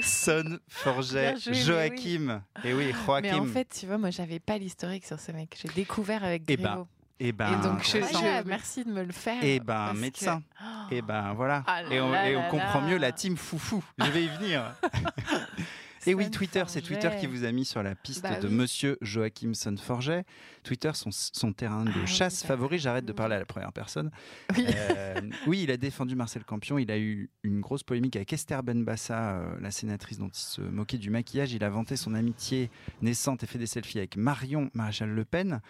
Sonne 0.00 0.60
Forget, 0.68 1.34
Joachim. 1.52 2.42
Et 2.64 2.70
eh 2.70 2.74
oui, 2.74 2.92
Joachim. 3.06 3.20
Mais 3.22 3.32
en 3.32 3.46
fait, 3.46 3.68
tu 3.80 3.86
vois, 3.86 3.98
moi, 3.98 4.10
j'avais 4.10 4.38
pas 4.38 4.58
l'historique 4.58 5.06
sur 5.06 5.18
ce 5.18 5.32
mec. 5.32 5.58
J'ai 5.60 5.72
découvert 5.74 6.24
avec 6.24 6.42
eh 6.48 6.56
ben, 6.56 6.64
Griveaux. 6.64 6.88
Et, 7.20 7.32
ben, 7.32 7.60
donc, 7.60 7.82
je, 7.82 8.44
merci 8.46 8.84
de 8.84 8.90
me 8.90 9.02
le 9.02 9.12
faire. 9.12 9.42
Et 9.42 9.58
ben, 9.58 9.92
médecin. 9.94 10.42
Et 10.90 11.02
ben, 11.02 11.32
voilà. 11.34 11.64
Ah 11.66 11.82
et 11.90 12.00
on, 12.36 12.48
comprend 12.50 12.80
mieux 12.80 12.96
la 12.96 13.12
team 13.12 13.36
foufou. 13.36 13.82
Je 13.98 14.10
vais 14.10 14.24
y 14.24 14.28
venir. 14.28 14.74
Et 16.06 16.14
oui, 16.14 16.30
Twitter, 16.30 16.64
c'est 16.68 16.80
Twitter 16.80 17.10
qui 17.20 17.26
vous 17.26 17.44
a 17.44 17.52
mis 17.52 17.64
sur 17.64 17.82
la 17.82 17.94
piste 17.94 18.22
bah 18.22 18.38
de 18.38 18.48
Monsieur 18.48 18.98
Joachim 19.00 19.54
Sonforget. 19.54 20.24
Twitter, 20.62 20.90
son, 20.94 21.10
son 21.10 21.52
terrain 21.52 21.84
de 21.84 21.92
ah 21.94 22.06
chasse 22.06 22.44
favori. 22.44 22.78
J'arrête 22.78 23.04
de 23.04 23.12
parler 23.12 23.36
à 23.36 23.38
la 23.38 23.44
première 23.44 23.72
personne. 23.72 24.10
Oui. 24.56 24.66
Euh, 24.68 25.20
oui. 25.46 25.62
il 25.64 25.70
a 25.70 25.76
défendu 25.76 26.14
Marcel 26.14 26.44
Campion. 26.44 26.78
Il 26.78 26.90
a 26.90 26.98
eu 26.98 27.30
une 27.42 27.60
grosse 27.60 27.82
polémique 27.82 28.16
avec 28.16 28.32
Esther 28.32 28.62
Benbassa, 28.62 29.32
euh, 29.32 29.60
la 29.60 29.70
sénatrice 29.70 30.18
dont 30.18 30.28
il 30.28 30.38
se 30.38 30.60
moquait 30.60 30.98
du 30.98 31.10
maquillage. 31.10 31.52
Il 31.52 31.64
a 31.64 31.70
vanté 31.70 31.96
son 31.96 32.14
amitié 32.14 32.70
naissante 33.02 33.42
et 33.42 33.46
fait 33.46 33.58
des 33.58 33.66
selfies 33.66 33.98
avec 33.98 34.16
Marion 34.16 34.70
Maréchal 34.74 35.10
Le 35.10 35.24
Pen. 35.24 35.60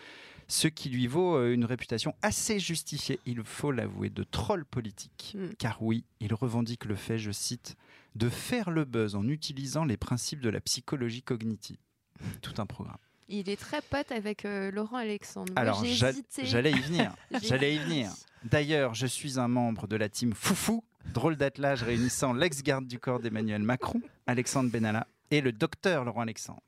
ce 0.49 0.66
qui 0.68 0.88
lui 0.88 1.06
vaut 1.06 1.37
euh, 1.37 1.52
une 1.52 1.64
réputation 1.64 2.14
assez 2.23 2.58
justifiée, 2.58 3.20
il 3.26 3.42
faut 3.44 3.70
l'avouer, 3.70 4.11
de 4.11 4.25
troll 4.25 4.64
politique. 4.64 5.37
Mm. 5.37 5.49
Car 5.58 5.82
oui, 5.82 6.04
il 6.20 6.35
revendique 6.35 6.87
le 6.87 6.97
fait, 6.97 7.18
je 7.18 7.30
cite, 7.30 7.76
de 8.15 8.29
faire 8.29 8.71
le 8.71 8.85
buzz 8.85 9.15
en 9.15 9.29
utilisant 9.29 9.85
les 9.85 9.97
principes 9.97 10.41
de 10.41 10.50
la 10.50 10.61
psychologie 10.61 11.23
cognitive. 11.23 11.79
Tout 12.43 12.55
un 12.59 12.67
programme. 12.67 12.99
Il 13.29 13.50
est 13.50 13.61
très 13.61 13.83
pote 13.83 14.11
avec 14.11 14.45
euh, 14.47 14.71
Laurent 14.71 14.97
Alexandre. 14.97 15.53
Moi, 15.53 15.61
Alors, 15.61 15.85
j'allais 15.85 16.71
y 16.73 16.81
venir. 16.81 17.15
J'allais 17.43 17.75
y 17.75 17.79
venir. 17.79 18.11
D'ailleurs, 18.45 18.95
je 18.95 19.07
suis 19.07 19.38
un 19.38 19.49
membre 19.49 19.87
de 19.87 19.97
la 19.97 20.09
team 20.09 20.33
Foufou, 20.33 20.83
drôle 21.12 21.37
d'attelage 21.37 21.83
réunissant 21.83 22.33
l'ex-garde 22.33 22.87
du 22.87 22.99
corps 22.99 23.21
d'Emmanuel 23.21 23.62
Macron, 23.62 24.00
Alexandre 24.27 24.71
Benalla, 24.71 25.07
et 25.31 25.43
le 25.43 25.53
docteur 25.53 26.05
Laurent 26.05 26.23
Alexandre. 26.23 26.62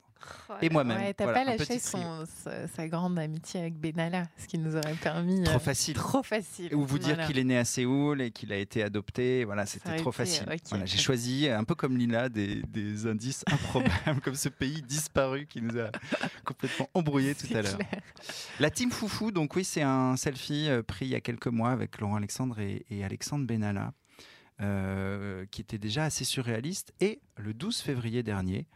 Oh 0.49 0.55
Et 0.63 0.71
moi-même. 0.71 0.99
Ouais, 0.99 1.15
t'as 1.15 1.25
Voilà, 1.25 1.45
pas 1.45 1.57
lâché 1.57 1.79
son, 1.79 2.25
sa, 2.75 2.89
grande 2.89 3.19
amitié 3.19 3.61
avec 3.61 3.75
Benalla, 3.75 4.25
ce 4.37 4.47
qui 4.47 4.59
nous 4.59 4.77
aurait 4.77 4.95
permis. 4.95 5.43
Trop 5.45 5.57
euh, 5.57 5.59
facile. 5.59 5.95
Trop 5.95 6.23
facile. 6.23 6.75
Ou 6.75 6.85
vous 6.85 6.99
dire 6.99 7.27
qu'il 7.27 7.39
est 7.39 7.45
né 7.45 7.57
à 7.57 7.65
Séoul 7.65 8.21
et 8.21 8.31
qu'il 8.31 8.53
a 8.53 8.57
été 8.57 8.83
adopté, 8.83 9.45
voilà, 9.45 9.67
c'était 9.67 9.97
trop 9.97 10.11
été, 10.11 10.17
facile. 10.17 10.47
Voilà, 10.69 10.85
J'ai 10.85 10.99
choisi, 10.99 11.49
un 11.49 11.65
peu 11.65 11.75
comme 11.75 11.97
Lila, 11.97 12.29
des, 12.29 12.63
des 12.63 13.07
indices 13.07 13.45
improbables, 13.47 14.21
comme 14.25 14.35
ce 14.35 14.49
pays 14.49 14.83
disparu 14.83 15.47
qui 15.47 15.63
nous 15.63 15.79
a 15.79 15.91
complètement 16.45 16.89
embrouillé 16.95 17.35
tout 17.35 17.49
à 17.55 17.63
l'heure. 17.63 17.79
La 18.59 18.71
team 18.71 18.91
Foufou, 18.91 19.31
donc 19.31 19.57
oui, 19.57 19.65
c'est 19.65 19.83
un 19.83 20.17
selfie 20.17 20.69
euh, 20.69 20.83
pris 20.83 21.07
il 21.07 21.11
y 21.11 21.15
a 21.15 21.21
quelques 21.21 21.47
mois 21.47 21.71
avec 21.71 21.99
Laurent 22.01 22.17
Alexandre 22.17 22.59
et, 22.61 22.85
et 22.91 23.05
Alexandre 23.05 23.47
Benalla, 23.47 23.93
euh, 24.61 25.47
qui 25.51 25.63
était 25.63 25.79
déjà 25.79 26.05
assez 26.05 26.25
surréaliste. 26.25 26.93
Et 27.01 27.21
le 27.37 27.55
12 27.55 27.81
février 27.81 28.23
dernier, 28.23 28.67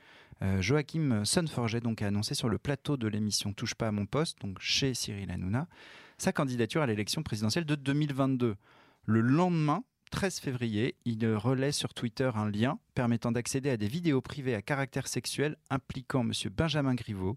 euh, 0.42 0.60
Joachim 0.60 1.24
Sonforget 1.24 1.80
donc, 1.80 2.02
a 2.02 2.08
annoncé 2.08 2.34
sur 2.34 2.48
le 2.48 2.58
plateau 2.58 2.96
de 2.96 3.08
l'émission 3.08 3.52
Touche 3.52 3.74
pas 3.74 3.88
à 3.88 3.92
mon 3.92 4.06
poste, 4.06 4.40
donc 4.40 4.58
chez 4.60 4.94
Cyril 4.94 5.30
Hanouna, 5.30 5.68
sa 6.18 6.32
candidature 6.32 6.82
à 6.82 6.86
l'élection 6.86 7.22
présidentielle 7.22 7.64
de 7.64 7.74
2022. 7.74 8.56
Le 9.06 9.20
lendemain, 9.20 9.84
13 10.10 10.38
février, 10.38 10.96
il 11.04 11.26
relaie 11.34 11.72
sur 11.72 11.92
Twitter 11.92 12.30
un 12.34 12.48
lien 12.50 12.78
permettant 12.94 13.32
d'accéder 13.32 13.70
à 13.70 13.76
des 13.76 13.88
vidéos 13.88 14.20
privées 14.20 14.54
à 14.54 14.62
caractère 14.62 15.08
sexuel 15.08 15.56
impliquant 15.70 16.20
M. 16.20 16.32
Benjamin 16.56 16.94
Griveaux, 16.94 17.36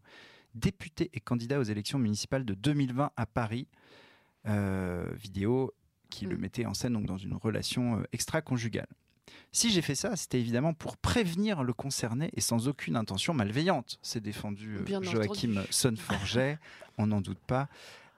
député 0.56 1.10
et 1.14 1.20
candidat 1.20 1.60
aux 1.60 1.64
élections 1.64 2.00
municipales 2.00 2.46
de 2.46 2.54
2020 2.54 3.12
à 3.16 3.26
Paris. 3.26 3.68
Euh, 4.48 5.12
vidéo 5.16 5.74
qui 6.10 6.26
le 6.26 6.38
Mm. 6.38 6.40
mettait 6.40 6.66
en 6.66 6.74
scène 6.74 6.94
donc, 6.94 7.06
dans 7.06 7.18
une 7.18 7.34
relation 7.34 8.00
euh, 8.00 8.04
extra-conjugale. 8.14 8.88
Si 9.52 9.70
j'ai 9.72 9.82
fait 9.82 9.96
ça, 9.96 10.16
c'était 10.16 10.40
évidemment 10.40 10.74
pour 10.74 10.98
prévenir 10.98 11.64
le 11.64 11.74
concerné 11.74 12.30
et 12.36 12.42
sans 12.42 12.68
aucune 12.68 12.96
intention 12.96 13.34
malveillante. 13.34 13.98
C'est 14.02 14.22
défendu 14.22 14.78
euh, 14.78 15.02
Joachim. 15.02 15.64
Sonforget, 15.70 16.60
on 16.98 17.08
n'en 17.08 17.22
doute 17.22 17.40
pas. 17.40 17.68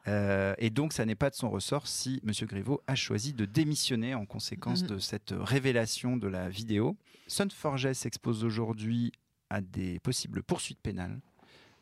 Euh, 0.08 0.56
et 0.58 0.70
donc, 0.70 0.94
ça 0.94 1.06
n'est 1.06 1.16
pas 1.16 1.30
de 1.30 1.36
son 1.36 1.50
ressort 1.50 1.88
si 1.88 2.22
M. 2.26 2.32
Griveaux 2.48 2.82
a 2.88 2.96
choisi 2.96 3.34
de 3.34 3.46
démissionner 3.46 4.16
en 4.16 4.26
conséquence 4.26 4.82
Mhm. 4.84 4.88
de 4.90 5.00
cette 5.00 5.34
révélation 5.38 6.18
de 6.18 6.28
la 6.28 6.50
vidéo. 6.50 6.98
Sonforget 7.28 7.94
s'expose 7.94 8.44
aujourd'hui 8.44 9.12
à 9.50 9.62
des 9.62 10.00
possibles 10.00 10.42
poursuites 10.44 10.80
pénales. 10.82 11.20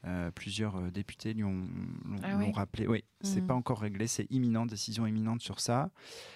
Euh, 0.06 0.30
plusieurs 0.32 0.76
euh, 0.78 0.92
députés 0.92 1.34
lui 1.34 1.44
ont, 1.44 1.68
l'ont- 2.06 2.18
Ah 2.24 2.38
oui. 2.38 2.52
rappelé. 2.52 2.88
Oui, 2.88 3.04
c'est 3.22 3.42
Mhm. 3.42 3.48
pas 3.48 3.54
encore 3.56 3.80
réglé, 3.82 4.06
c'est 4.08 4.28
imminent, 4.32 4.66
décision 4.68 5.08
imminente 5.08 5.42
sur 5.42 5.60
ça. 5.60 5.90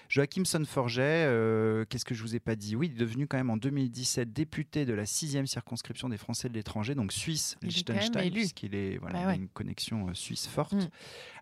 Joachim 0.08 0.44
Sonforget, 0.44 1.24
euh, 1.26 1.84
qu'est-ce 1.88 2.04
que 2.04 2.14
je 2.14 2.22
vous 2.22 2.34
ai 2.34 2.40
pas 2.40 2.56
dit? 2.56 2.74
Oui, 2.74 2.88
il 2.88 2.94
est 2.94 2.98
devenu 3.00 3.26
quand 3.28 3.36
même 3.36 3.50
en 3.50 3.56
2017 3.56 4.32
député 4.32 4.84
de 4.84 4.92
la 4.92 5.06
sixième 5.06 5.46
circonscription 5.46 6.08
des 6.08 6.16
Français 6.18 6.48
de 6.48 6.54
l'étranger, 6.54 6.94
donc 6.96 7.12
Suisse, 7.12 7.56
Liechtenstein, 7.62 8.30
puisqu'il 8.32 8.74
est 8.74 8.98
voilà, 8.98 9.22
Bah 9.24 9.30
a 9.30 9.34
une 9.36 9.48
connexion 9.48 10.08
euh, 10.08 10.14
suisse 10.14 10.48
forte. 10.48 10.74
Mm. 10.74 10.88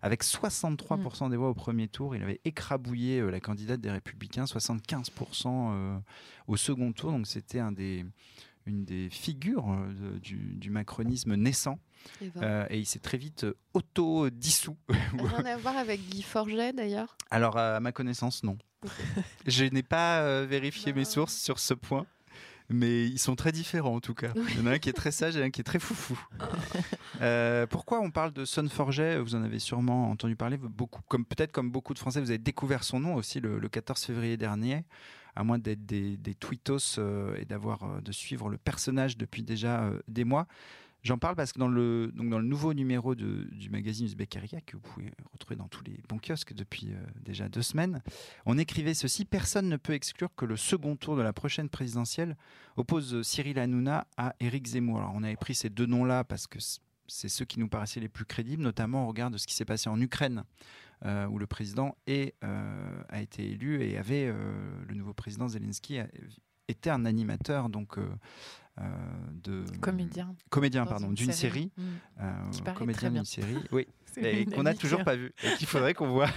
Avec 0.03 0.23
63% 0.23 1.27
des 1.29 1.37
voix 1.37 1.49
au 1.49 1.55
premier 1.55 1.87
tour, 1.87 2.15
il 2.15 2.21
avait 2.21 2.39
écrabouillé 2.45 3.19
la 3.29 3.39
candidate 3.39 3.81
des 3.81 3.91
Républicains, 3.91 4.45
75% 4.45 5.71
euh, 5.73 5.97
au 6.47 6.55
second 6.55 6.91
tour, 6.93 7.11
donc 7.11 7.25
c'était 7.27 7.59
un 7.59 7.71
des 7.71 8.05
une 8.67 8.85
des 8.85 9.09
figures 9.09 9.75
du 10.21 10.69
macronisme 10.69 11.33
naissant 11.35 11.79
Et 12.21 12.29
ben, 12.29 12.43
Euh, 12.43 12.65
et 12.69 12.79
il 12.79 12.85
s'est 12.85 12.99
très 12.99 13.17
vite 13.17 13.43
euh, 13.45 13.57
auto-dissous. 13.73 14.77
Rien 14.89 15.45
à 15.45 15.57
voir 15.57 15.77
avec 15.77 16.01
Guy 16.09 16.21
Forget 16.23 16.73
d'ailleurs? 16.73 17.15
Alors, 17.29 17.57
à 17.57 17.79
ma 17.79 17.91
connaissance, 17.91 18.43
non. 18.43 18.57
Je 19.47 19.65
n'ai 19.65 19.83
pas 19.83 20.21
euh, 20.21 20.45
vérifié 20.49 20.93
mes 20.93 21.01
Bah. 21.03 21.09
sources 21.09 21.35
sur 21.37 21.59
ce 21.59 21.73
point, 21.73 22.05
mais 22.69 23.05
ils 23.05 23.19
sont 23.19 23.35
très 23.35 23.51
différents 23.51 23.95
en 23.95 23.99
tout 23.99 24.13
cas. 24.15 24.31
Il 24.49 24.57
y 24.57 24.61
en 24.61 24.65
a 24.67 24.71
un 24.71 24.79
qui 24.79 24.89
est 24.89 24.93
très 24.93 25.11
sage 25.11 25.35
et 25.37 25.43
un 25.43 25.49
qui 25.51 25.61
est 25.61 25.65
très 25.65 25.79
foufou. 25.79 26.19
Euh, 27.21 27.67
pourquoi 27.67 27.99
on 28.01 28.09
parle 28.09 28.33
de 28.33 28.45
Son 28.45 28.67
Forget? 28.67 29.19
Vous 29.19 29.35
en 29.35 29.43
avez 29.43 29.59
sûrement 29.59 30.09
entendu 30.09 30.35
parler 30.35 30.57
beaucoup, 30.57 31.01
comme 31.07 31.23
peut-être 31.23 31.51
comme 31.51 31.69
beaucoup 31.69 31.93
de 31.93 31.99
Français, 31.99 32.19
vous 32.19 32.31
avez 32.31 32.39
découvert 32.39 32.83
son 32.83 32.99
nom 32.99 33.13
aussi 33.13 33.39
le, 33.39 33.59
le 33.59 33.69
14 33.69 34.01
février 34.05 34.37
dernier, 34.37 34.85
à 35.35 35.43
moins 35.43 35.59
d'être 35.59 35.85
des, 35.85 36.17
des 36.17 36.33
tweetos 36.33 36.97
euh, 36.97 37.35
et 37.37 37.45
d'avoir 37.45 37.83
euh, 37.83 38.01
de 38.01 38.11
suivre 38.11 38.49
le 38.49 38.57
personnage 38.57 39.17
depuis 39.17 39.43
déjà 39.43 39.91
des 40.07 40.23
mois. 40.23 40.47
J'en 41.03 41.17
parle 41.17 41.35
parce 41.35 41.51
que 41.51 41.57
dans 41.59 41.67
le, 41.67 42.11
donc 42.13 42.29
dans 42.29 42.37
le 42.37 42.45
nouveau 42.45 42.73
numéro 42.75 43.15
de- 43.15 43.47
du 43.51 43.71
magazine 43.71 44.05
Uzbekaria, 44.05 44.61
que 44.61 44.77
vous 44.77 44.81
pouvez 44.83 45.11
retrouver 45.33 45.55
dans 45.55 45.67
tous 45.67 45.83
les 45.83 45.99
bons 46.07 46.19
kiosques 46.19 46.53
depuis 46.53 46.89
euh, 46.91 46.97
déjà 47.23 47.49
deux 47.49 47.63
semaines, 47.63 48.03
on 48.45 48.57
écrivait 48.59 48.93
ceci 48.93 49.25
Personne 49.25 49.67
ne 49.67 49.77
peut 49.77 49.93
exclure 49.93 50.29
que 50.35 50.45
le 50.45 50.57
second 50.57 50.95
tour 50.95 51.15
de 51.17 51.23
la 51.23 51.33
prochaine 51.33 51.69
présidentielle 51.69 52.37
oppose 52.77 53.23
Cyril 53.23 53.57
Hanouna 53.57 54.05
à 54.15 54.35
Éric 54.39 54.67
Zemmour. 54.67 54.99
Alors, 54.99 55.13
on 55.15 55.23
avait 55.23 55.35
pris 55.35 55.55
ces 55.55 55.69
deux 55.69 55.87
noms-là 55.87 56.23
parce 56.23 56.45
que 56.45 56.59
c'est 57.07 57.29
ceux 57.29 57.45
qui 57.45 57.59
nous 57.59 57.67
paraissaient 57.67 57.99
les 57.99 58.07
plus 58.07 58.25
crédibles, 58.25 58.61
notamment 58.61 59.05
au 59.05 59.07
regard 59.07 59.31
de 59.31 59.37
ce 59.37 59.47
qui 59.47 59.55
s'est 59.55 59.65
passé 59.65 59.89
en 59.89 59.99
Ukraine, 59.99 60.43
euh, 61.05 61.25
où 61.27 61.39
le 61.39 61.47
président 61.47 61.95
euh, 62.09 63.03
a 63.09 63.21
été 63.21 63.49
élu 63.49 63.81
et 63.81 63.97
avait 63.97 64.27
le 64.87 64.93
nouveau 64.93 65.13
président 65.13 65.47
Zelensky 65.47 65.97
était 66.67 66.91
un 66.91 67.05
animateur 67.05 67.69
donc 67.69 67.97
de 69.43 69.63
Comédien. 69.79 70.33
comédien 70.49 70.85
pardon 70.85 71.07
une 71.07 71.13
d'une 71.13 71.31
série, 71.31 71.71
Mm. 71.77 71.81
euh, 72.21 72.73
comédien 72.75 73.11
d'une 73.11 73.25
série 73.25 73.57
oui 73.71 73.87
et 74.17 74.45
qu'on 74.45 74.63
n'a 74.63 74.73
toujours 74.73 75.03
pas 75.05 75.15
vu. 75.15 75.31
Et 75.43 75.55
qu'il 75.57 75.67
faudrait 75.67 75.93
qu'on 75.93 76.09
voit. 76.11 76.29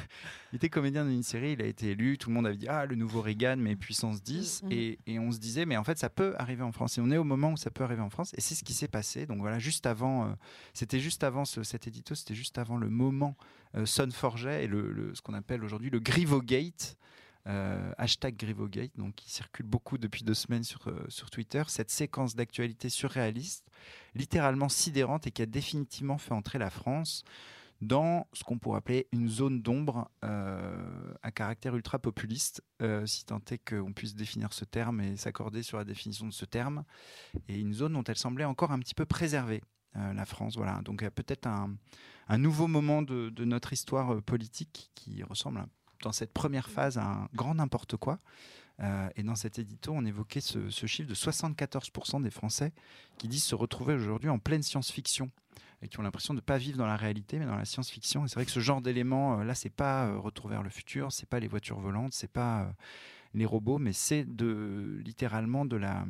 Il 0.53 0.57
était 0.57 0.69
comédien 0.69 1.05
d'une 1.05 1.25
série, 1.25 1.53
il 1.53 1.63
a 1.63 1.67
été 1.67 1.91
élu, 1.91 2.19
tout 2.19 2.29
le 2.29 2.35
monde 2.37 2.47
avait 2.47 2.57
dit 2.57 2.69
ah 2.69 2.87
le 2.87 2.95
nouveau 2.95 3.21
Reagan 3.21 3.57
mais 3.59 3.75
puissance 3.77 4.23
10 4.23 4.63
Mm, 4.63 4.67
mm. 4.67 4.73
et, 4.73 4.99
et 5.07 5.19
on 5.19 5.33
se 5.33 5.39
disait 5.39 5.67
mais 5.67 5.77
en 5.77 5.85
fait 5.85 5.99
ça 5.99 6.09
peut 6.11 6.35
arriver 6.39 6.63
en 6.63 6.71
France. 6.73 6.99
Et 6.99 7.01
on 7.01 7.11
est 7.11 7.17
au 7.17 7.25
moment 7.25 7.53
où 7.53 7.57
ça 7.57 7.71
peut 7.71 7.83
arriver 7.85 8.03
en 8.03 8.11
France. 8.11 8.33
Et 8.37 8.41
c'est 8.41 8.55
ce 8.55 8.63
qui 8.65 8.75
s'est 8.75 8.89
passé. 8.89 9.27
Donc 9.27 9.39
voilà 9.39 9.59
juste 9.59 9.87
avant 9.87 10.27
euh, 10.27 10.33
c'était 10.73 11.01
juste 11.01 11.25
avant 11.25 11.45
ce- 11.45 11.63
cet 11.63 11.87
édito 11.89 12.15
c'était 12.15 12.35
juste 12.35 12.59
avant 12.59 12.77
le 12.77 12.89
moment 12.91 13.37
euh, 13.77 13.87
Son 13.87 14.11
Forget 14.13 14.65
et 14.65 14.67
le, 14.69 14.93
le- 14.93 15.15
ce 15.15 15.23
qu'on 15.23 15.35
appelle 15.35 15.65
aujourd'hui 15.65 15.91
le 15.91 15.99
Grivogate. 16.01 16.97
euh, 16.97 17.01
hashtag 17.47 18.37
Grivogate, 18.37 18.93
donc 18.97 19.15
qui 19.17 19.31
circule 19.31 19.67
beaucoup 19.67 19.99
depuis 19.99 20.25
deux 20.25 20.35
semaines 20.35 20.65
sur, 20.65 20.89
euh, 20.89 21.05
sur 21.09 21.31
Twitter, 21.31 21.63
cette 21.69 21.91
séquence 21.91 22.35
d'actualité 22.35 22.89
surréaliste, 22.89 23.67
littéralement 24.15 24.69
sidérante 24.69 25.27
et 25.27 25.31
qui 25.31 25.43
a 25.43 25.47
définitivement 25.47 26.19
fait 26.19 26.33
entrer 26.33 26.59
la 26.59 26.71
France 26.71 27.25
dans 27.81 28.27
ce 28.33 28.45
qu'on 28.45 28.59
pourrait 28.59 28.79
appeler 28.79 29.09
une 29.13 29.29
zone 29.29 29.61
d'ombre 29.61 30.11
euh, 30.25 31.15
à 31.23 31.31
caractère 31.31 31.77
ultra 31.77 31.99
populiste, 31.99 32.63
euh, 32.83 33.05
si 33.05 33.25
tant 33.25 33.41
est 33.51 33.59
qu'on 33.59 33.93
puisse 33.93 34.15
définir 34.15 34.53
ce 34.53 34.65
terme 34.65 35.01
et 35.01 35.17
s'accorder 35.17 35.63
sur 35.63 35.77
la 35.77 35.85
définition 35.85 36.27
de 36.27 36.33
ce 36.33 36.45
terme, 36.45 36.85
et 37.49 37.59
une 37.59 37.75
zone 37.75 37.93
dont 37.93 38.05
elle 38.05 38.17
semblait 38.17 38.45
encore 38.45 38.73
un 38.73 38.79
petit 38.79 38.95
peu 38.95 39.05
préservée, 39.05 39.63
euh, 39.97 40.13
la 40.13 40.25
France. 40.25 40.57
Voilà, 40.57 40.81
donc 40.83 41.07
peut-être 41.11 41.47
un, 41.47 41.77
nouveau 42.39 42.69
moment 42.69 43.03
de, 43.03 43.45
notre 43.45 43.73
histoire 43.73 44.15
euh, 44.15 44.21
politique 44.21 44.91
qui 44.95 45.23
ressemble 45.23 45.59
un- 45.59 45.69
dans 46.05 46.13
cette 46.13 46.33
première 46.33 46.69
phase 46.69 46.99
un 46.99 47.29
grand 47.35 47.55
n'importe 47.55 47.97
quoi. 47.97 48.19
Euh, 48.81 49.09
et 49.17 49.23
dans 49.23 49.37
cet 49.37 49.59
édito, 49.59 49.93
on 49.95 50.05
évoquait 50.05 50.41
ce, 50.41 50.69
ce 50.71 50.87
chiffre 50.87 51.09
de 51.09 51.15
74% 51.15 52.23
des 52.23 52.31
Français 52.31 52.73
qui 53.19 53.29
disent 53.29 53.45
se 53.45 53.55
retrouver 53.55 53.95
aujourd'hui 53.95 54.29
en 54.31 54.39
pleine 54.39 54.63
science-fiction 54.63 55.31
et 55.83 55.89
qui 55.89 56.01
ont 56.01 56.03
l'impression 56.03 56.35
de 56.35 56.39
ne 56.39 56.45
pas 56.45 56.59
vivre 56.59 56.79
dans 56.79 56.87
la 56.87 56.97
réalité, 56.97 57.39
mais 57.39 57.45
dans 57.47 57.57
la 57.57 57.65
science-fiction. 57.67 58.25
Et 58.25 58.29
c'est 58.29 58.35
vrai 58.37 58.47
que 58.47 58.51
ce 58.51 58.61
genre 58.61 58.81
d'éléments, 58.81 59.41
euh, 59.41 59.45
là, 59.45 59.55
c'est 59.55 59.71
pas 59.71 60.07
euh, 60.07 60.19
Retour 60.19 60.49
vers 60.49 60.63
le 60.63 60.71
futur, 60.71 61.13
c'est 61.13 61.29
pas 61.29 61.41
les 61.41 61.49
voitures 61.49 61.79
volantes, 61.79 62.15
c'est 62.15 62.31
pas 62.31 62.63
euh, 62.63 62.71
les 63.35 63.45
robots, 63.47 63.79
mais 63.79 63.93
c'est 63.93 64.25
de 64.25 65.01
littéralement 65.05 65.65
de 65.65 65.77
la 65.77 66.05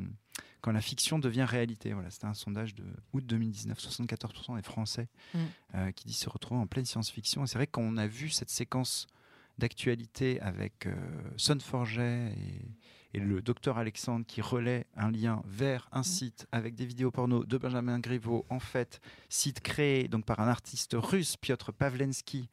quand 0.64 0.72
la 0.72 0.80
fiction 0.80 1.18
devient 1.18 1.44
réalité. 1.44 1.92
Voilà, 1.92 2.08
c'était 2.08 2.24
un 2.24 2.32
sondage 2.32 2.74
de 2.74 2.84
août 3.12 3.26
2019, 3.26 3.78
74% 3.78 4.56
des 4.56 4.62
Français 4.62 5.08
Mm. 5.34 5.38
euh, 5.74 5.92
qui 5.92 6.06
disent 6.06 6.16
se 6.16 6.30
retrouver 6.30 6.58
en 6.58 6.66
pleine 6.66 6.86
science-fiction. 6.86 7.44
Et 7.44 7.46
c'est 7.46 7.58
vrai 7.58 7.66
qu'on 7.66 7.98
a 7.98 8.06
vu 8.06 8.30
cette 8.30 8.48
séquence 8.48 9.06
d'actualité 9.58 10.40
avec 10.40 10.86
euh, 10.86 10.94
Son 11.36 11.58
Forget 11.60 12.32
et, 12.36 13.16
et 13.16 13.20
le 13.20 13.40
docteur 13.42 13.78
Alexandre 13.78 14.26
qui 14.26 14.40
relaie 14.40 14.86
un 14.96 15.10
lien 15.10 15.42
vers 15.46 15.88
un 15.92 16.02
site 16.02 16.46
avec 16.52 16.74
des 16.74 16.84
vidéos 16.86 17.10
porno 17.12 17.44
de 17.44 17.58
Benjamin 17.58 17.98
Griveaux, 18.00 18.44
en 18.50 18.58
fait, 18.58 19.00
site 19.28 19.60
créé 19.60 20.08
donc 20.08 20.24
par 20.24 20.40
un 20.40 20.48
artiste 20.48 20.96
russe, 20.98 21.36
Piotr 21.36 21.72
Pavlensky. 21.72 22.48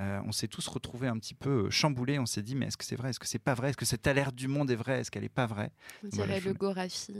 Euh, 0.00 0.20
on 0.24 0.30
s'est 0.30 0.46
tous 0.46 0.66
retrouvés 0.68 1.08
un 1.08 1.18
petit 1.18 1.34
peu 1.34 1.64
euh, 1.66 1.70
chamboulés. 1.70 2.20
On 2.20 2.24
s'est 2.24 2.42
dit, 2.44 2.54
mais 2.54 2.66
est-ce 2.66 2.76
que 2.76 2.84
c'est 2.84 2.94
vrai? 2.94 3.10
Est-ce 3.10 3.18
que 3.18 3.26
c'est 3.26 3.40
pas 3.40 3.54
vrai? 3.54 3.70
Est-ce 3.70 3.76
que 3.76 3.84
cette 3.84 4.06
alerte 4.06 4.36
du 4.36 4.46
monde 4.46 4.70
est 4.70 4.76
vraie? 4.76 5.00
Est-ce 5.00 5.10
qu'elle 5.10 5.24
est 5.24 5.28
pas 5.28 5.46
vraie? 5.46 5.72
On 6.04 6.08
Voilà, 6.12 6.26
dirait 6.34 6.40
je- 6.40 6.48
le 6.50 6.54
Gorafi. 6.54 7.12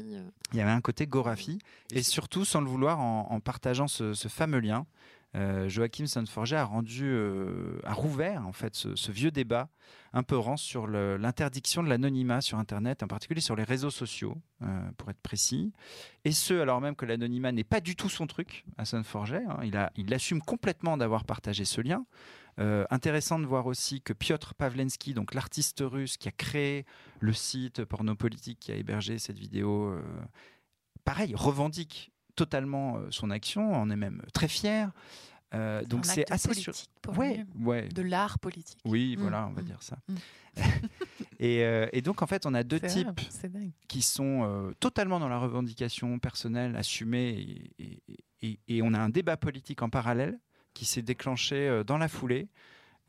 il 0.53 0.57
y 0.57 0.61
avait 0.61 0.71
un 0.71 0.81
côté 0.81 1.09
Gorafi, 1.09 1.59
et 1.93 2.05
surtout, 2.05 2.45
sans 2.45 2.61
le 2.61 2.69
vouloir, 2.69 3.01
en, 3.01 3.27
en 3.33 3.41
partageant 3.41 3.89
ce, 3.89 4.15
ce 4.15 4.29
fameux 4.29 4.61
lien, 4.61 4.87
euh, 5.37 5.69
Joachim 5.69 6.07
Sonforger 6.07 6.57
a 6.57 6.65
rendu, 6.65 7.05
euh, 7.05 7.79
a 7.85 7.93
rouvert 7.93 8.47
en 8.47 8.53
fait 8.53 8.75
ce, 8.75 9.13
vieux 9.13 9.31
débat 9.31 9.69
un 10.15 10.23
peu 10.23 10.39
rance 10.39 10.63
sur 10.63 10.87
l'interdiction 10.87 11.83
de 11.83 11.89
l'anonymat 11.89 12.41
sur 12.41 12.59
Internet, 12.59 13.03
en 13.03 13.09
particulier 13.09 13.43
sur 13.43 13.55
les 13.55 13.65
réseaux 13.65 13.91
sociaux, 13.91 14.39
euh, 14.63 14.91
pour 14.97 15.11
être 15.11 15.21
précis. 15.21 15.73
Et 16.25 16.33
ce, 16.33 16.55
alors 16.55 16.81
même 16.81 16.97
que 16.97 17.05
l'anonymat 17.05 17.53
n'est 17.53 17.65
pas 17.65 17.81
du 17.81 17.95
tout 17.95 18.09
son 18.09 18.27
truc 18.27 18.65
à 18.79 18.87
Sonforger. 18.87 19.43
hein. 19.49 19.91
il, 19.97 20.15
assume 20.15 20.41
complètement 20.41 20.97
d'avoir 20.97 21.25
partagé 21.25 21.65
ce 21.65 21.81
lien. 21.81 22.05
Intéressant 22.91 23.39
de 23.39 23.47
voir 23.47 23.67
aussi 23.67 24.01
que 24.01 24.13
Piotr 24.13 24.53
Pavlensky, 24.57 25.15
donc 25.15 25.33
l'artiste 25.33 25.81
russe 25.81 26.17
qui 26.17 26.27
a 26.27 26.33
créé 26.33 26.87
le 27.21 27.33
site 27.33 27.85
Pornopolitique 27.85 28.59
qui 28.59 28.73
a 28.73 28.75
hébergé 28.75 29.21
cette 29.21 29.39
vidéo, 29.39 29.97
pareil, 31.05 31.37
revendique 31.37 32.11
totalement 32.39 32.97
euh, 32.99 33.09
son 33.11 33.31
action, 33.31 33.73
en 33.75 33.91
est 33.91 33.97
même 33.97 34.23
très 34.33 34.49
fier. 34.49 34.91
Euh, 35.55 35.83
donc 35.85 36.05
c'est 36.07 36.31
assez 36.31 36.49
politique 36.49 36.91
pour 37.03 37.17
Ouais, 37.19 37.45
ouais. 37.59 37.89
de 37.89 38.03
l'art 38.03 38.39
politique. 38.39 38.79
Oui, 38.85 39.17
Mm, 39.17 39.21
voilà, 39.23 39.47
on 39.49 39.53
va 39.53 39.63
mm, 39.63 39.65
dire 39.65 39.83
ça. 39.83 39.97
mm. 40.09 40.15
et, 41.41 41.65
euh, 41.65 41.87
et 41.93 42.03
donc 42.03 42.23
en 42.23 42.27
fait, 42.27 42.47
on 42.47 42.55
a 42.55 42.63
deux 42.63 42.79
vrai, 42.79 42.89
types 42.89 43.21
qui 43.89 44.03
sont 44.03 44.43
euh, 44.45 44.73
totalement 44.79 45.19
dans 45.21 45.29
la 45.29 45.39
revendication 45.39 46.19
personnelle, 46.19 46.77
assumée, 46.77 47.31
et, 47.79 47.83
et- 47.83 48.03
et- 48.43 48.61
et 48.69 48.83
on 48.83 48.93
a 48.95 48.99
un 49.01 49.09
débat 49.09 49.37
politique 49.37 49.83
en 49.83 49.89
parallèle 49.89 50.39
qui 50.75 50.85
s'est 50.85 51.03
déclenché 51.03 51.83
dans 51.87 51.99
la 51.99 52.09
foulée 52.09 52.49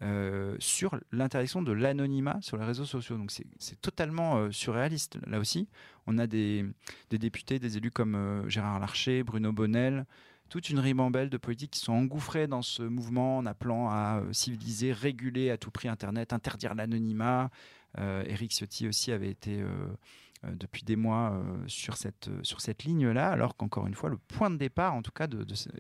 euh, 0.02 0.56
sur 0.60 0.98
l'interdiction 1.12 1.62
de 1.62 1.74
l'anonymat 1.74 2.38
sur 2.42 2.58
les 2.58 2.64
réseaux 2.64 2.86
sociaux. 2.86 3.18
Donc 3.18 3.32
c'est- 3.32 3.46
totalement 3.82 4.38
euh, 4.38 4.52
surréaliste 4.52 5.18
là 5.28 5.40
aussi. 5.40 5.68
On 6.08 6.18
a 6.18 6.26
des, 6.26 6.66
députés, 7.12 7.60
des 7.60 7.76
élus 7.78 7.92
comme 7.92 8.16
euh, 8.16 8.48
Gérard 8.48 8.80
Larcher, 8.80 9.24
Bruno 9.24 9.52
Bonnel, 9.52 10.06
toute 10.50 10.70
une 10.70 10.80
ribambelle 10.80 11.30
de 11.30 11.38
politiques 11.38 11.72
qui 11.72 11.80
sont 11.82 11.94
engouffrés 11.94 12.48
dans 12.48 12.62
ce 12.62 12.82
mouvement 12.82 13.38
en 13.38 13.46
appelant 13.46 13.90
à 13.90 14.24
civiliser, 14.32 14.94
réguler 14.94 15.50
à 15.52 15.58
tout 15.58 15.70
prix 15.70 15.90
Internet, 15.90 16.34
interdire 16.34 16.74
l'anonymat. 16.76 17.52
Éric 17.98 18.52
Ciotti 18.52 18.88
aussi 18.88 19.12
avait 19.12 19.30
été 19.30 19.64
depuis 20.44 20.84
des 20.84 20.96
mois 20.96 21.34
euh, 21.34 21.58
sur 21.68 21.98
cette, 21.98 22.30
euh, 22.30 22.42
cette 22.60 22.84
ligne-là, 22.84 23.30
alors 23.30 23.58
qu'encore 23.58 23.88
une 23.88 23.94
fois, 23.94 24.10
le 24.10 24.18
point 24.18 24.50
de 24.50 24.56
départ, 24.56 24.94
en 24.94 25.02
tout 25.02 25.12
cas, 25.12 25.28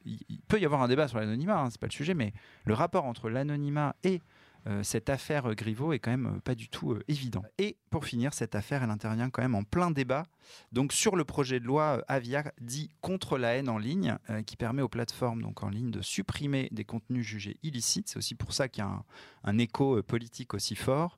il, 0.06 0.41
peut 0.48 0.60
y 0.60 0.65
avoir 0.65 0.82
un 0.82 0.88
débat 0.88 1.08
sur 1.08 1.17
l'anonymat, 1.17 1.62
hein, 1.62 1.69
c'est 1.69 1.80
pas 1.80 1.88
le 1.88 1.93
sujet, 1.93 2.13
mais 2.13 2.34
le 2.65 2.74
rapport 2.74 3.06
entre 3.06 3.30
l'anonymat 3.30 3.95
et 4.04 4.22
euh, 4.67 4.84
cette 4.84 5.10
affaire 5.10 5.50
euh, 5.50 5.54
Griveaux 5.54 5.93
est 5.93 6.00
quand 6.00 6.12
même 6.12 6.26
euh, 6.26 6.39
pas 6.41 6.56
du 6.56 6.67
tout 6.67 6.91
euh, 6.91 7.04
évident. 7.08 7.43
Et 7.58 7.78
pour 7.89 8.06
finir, 8.06 8.34
cette 8.34 8.56
affaire, 8.56 8.84
elle 8.84 8.89
intervient 8.89 9.30
quand 9.30 9.41
même 9.41 9.56
en 9.56 9.63
plein 9.63 9.91
débat, 9.91 10.26
donc 10.72 10.93
sur 10.93 11.15
le 11.15 11.24
projet 11.24 11.60
de 11.60 11.65
loi 11.65 12.00
euh, 12.00 12.02
Avia 12.08 12.43
dit 12.62 12.89
contre 13.02 13.38
la 13.38 13.56
haine 13.56 13.69
en 13.69 13.78
ligne, 13.78 14.17
euh, 14.30 14.41
qui 14.41 14.56
permet 14.56 14.82
aux 14.82 14.89
plateformes 14.89 15.41
donc 15.41 15.63
en 15.63 15.69
ligne 15.69 15.91
de 15.91 16.02
supprimer 16.02 16.69
des 16.72 16.86
contenus 16.86 17.26
jugés 17.26 17.58
illicites. 17.63 18.10
C'est 18.10 18.17
aussi 18.17 18.36
pour 18.36 18.54
ça 18.54 18.67
qu'il 18.67 18.84
y 18.84 18.88
a 18.88 19.04
un, 19.43 19.58
écho 19.58 19.98
euh, 19.98 20.04
politique 20.04 20.54
aussi 20.54 20.76
fort. 20.76 21.17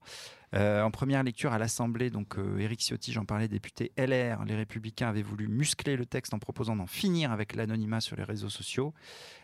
Euh, 0.54 0.82
en 0.82 0.92
première 0.92 1.24
lecture 1.24 1.54
à 1.54 1.58
l'Assemblée, 1.58 2.10
donc 2.10 2.38
euh, 2.38 2.60
Éric 2.60 2.82
Ciotti, 2.82 3.14
j'en 3.14 3.24
parlais, 3.24 3.48
député 3.48 3.94
LR, 3.98 4.44
les 4.44 4.56
Républicains 4.56 5.08
avaient 5.08 5.22
voulu 5.22 5.48
muscler 5.48 5.96
le 5.96 6.06
texte 6.06 6.34
en 6.34 6.40
proposant 6.40 6.76
d'en 6.76 6.88
finir 6.88 7.32
avec 7.32 7.56
l'anonymat 7.56 8.02
sur 8.02 8.18
les 8.18 8.24
réseaux 8.24 8.50
sociaux, 8.50 8.94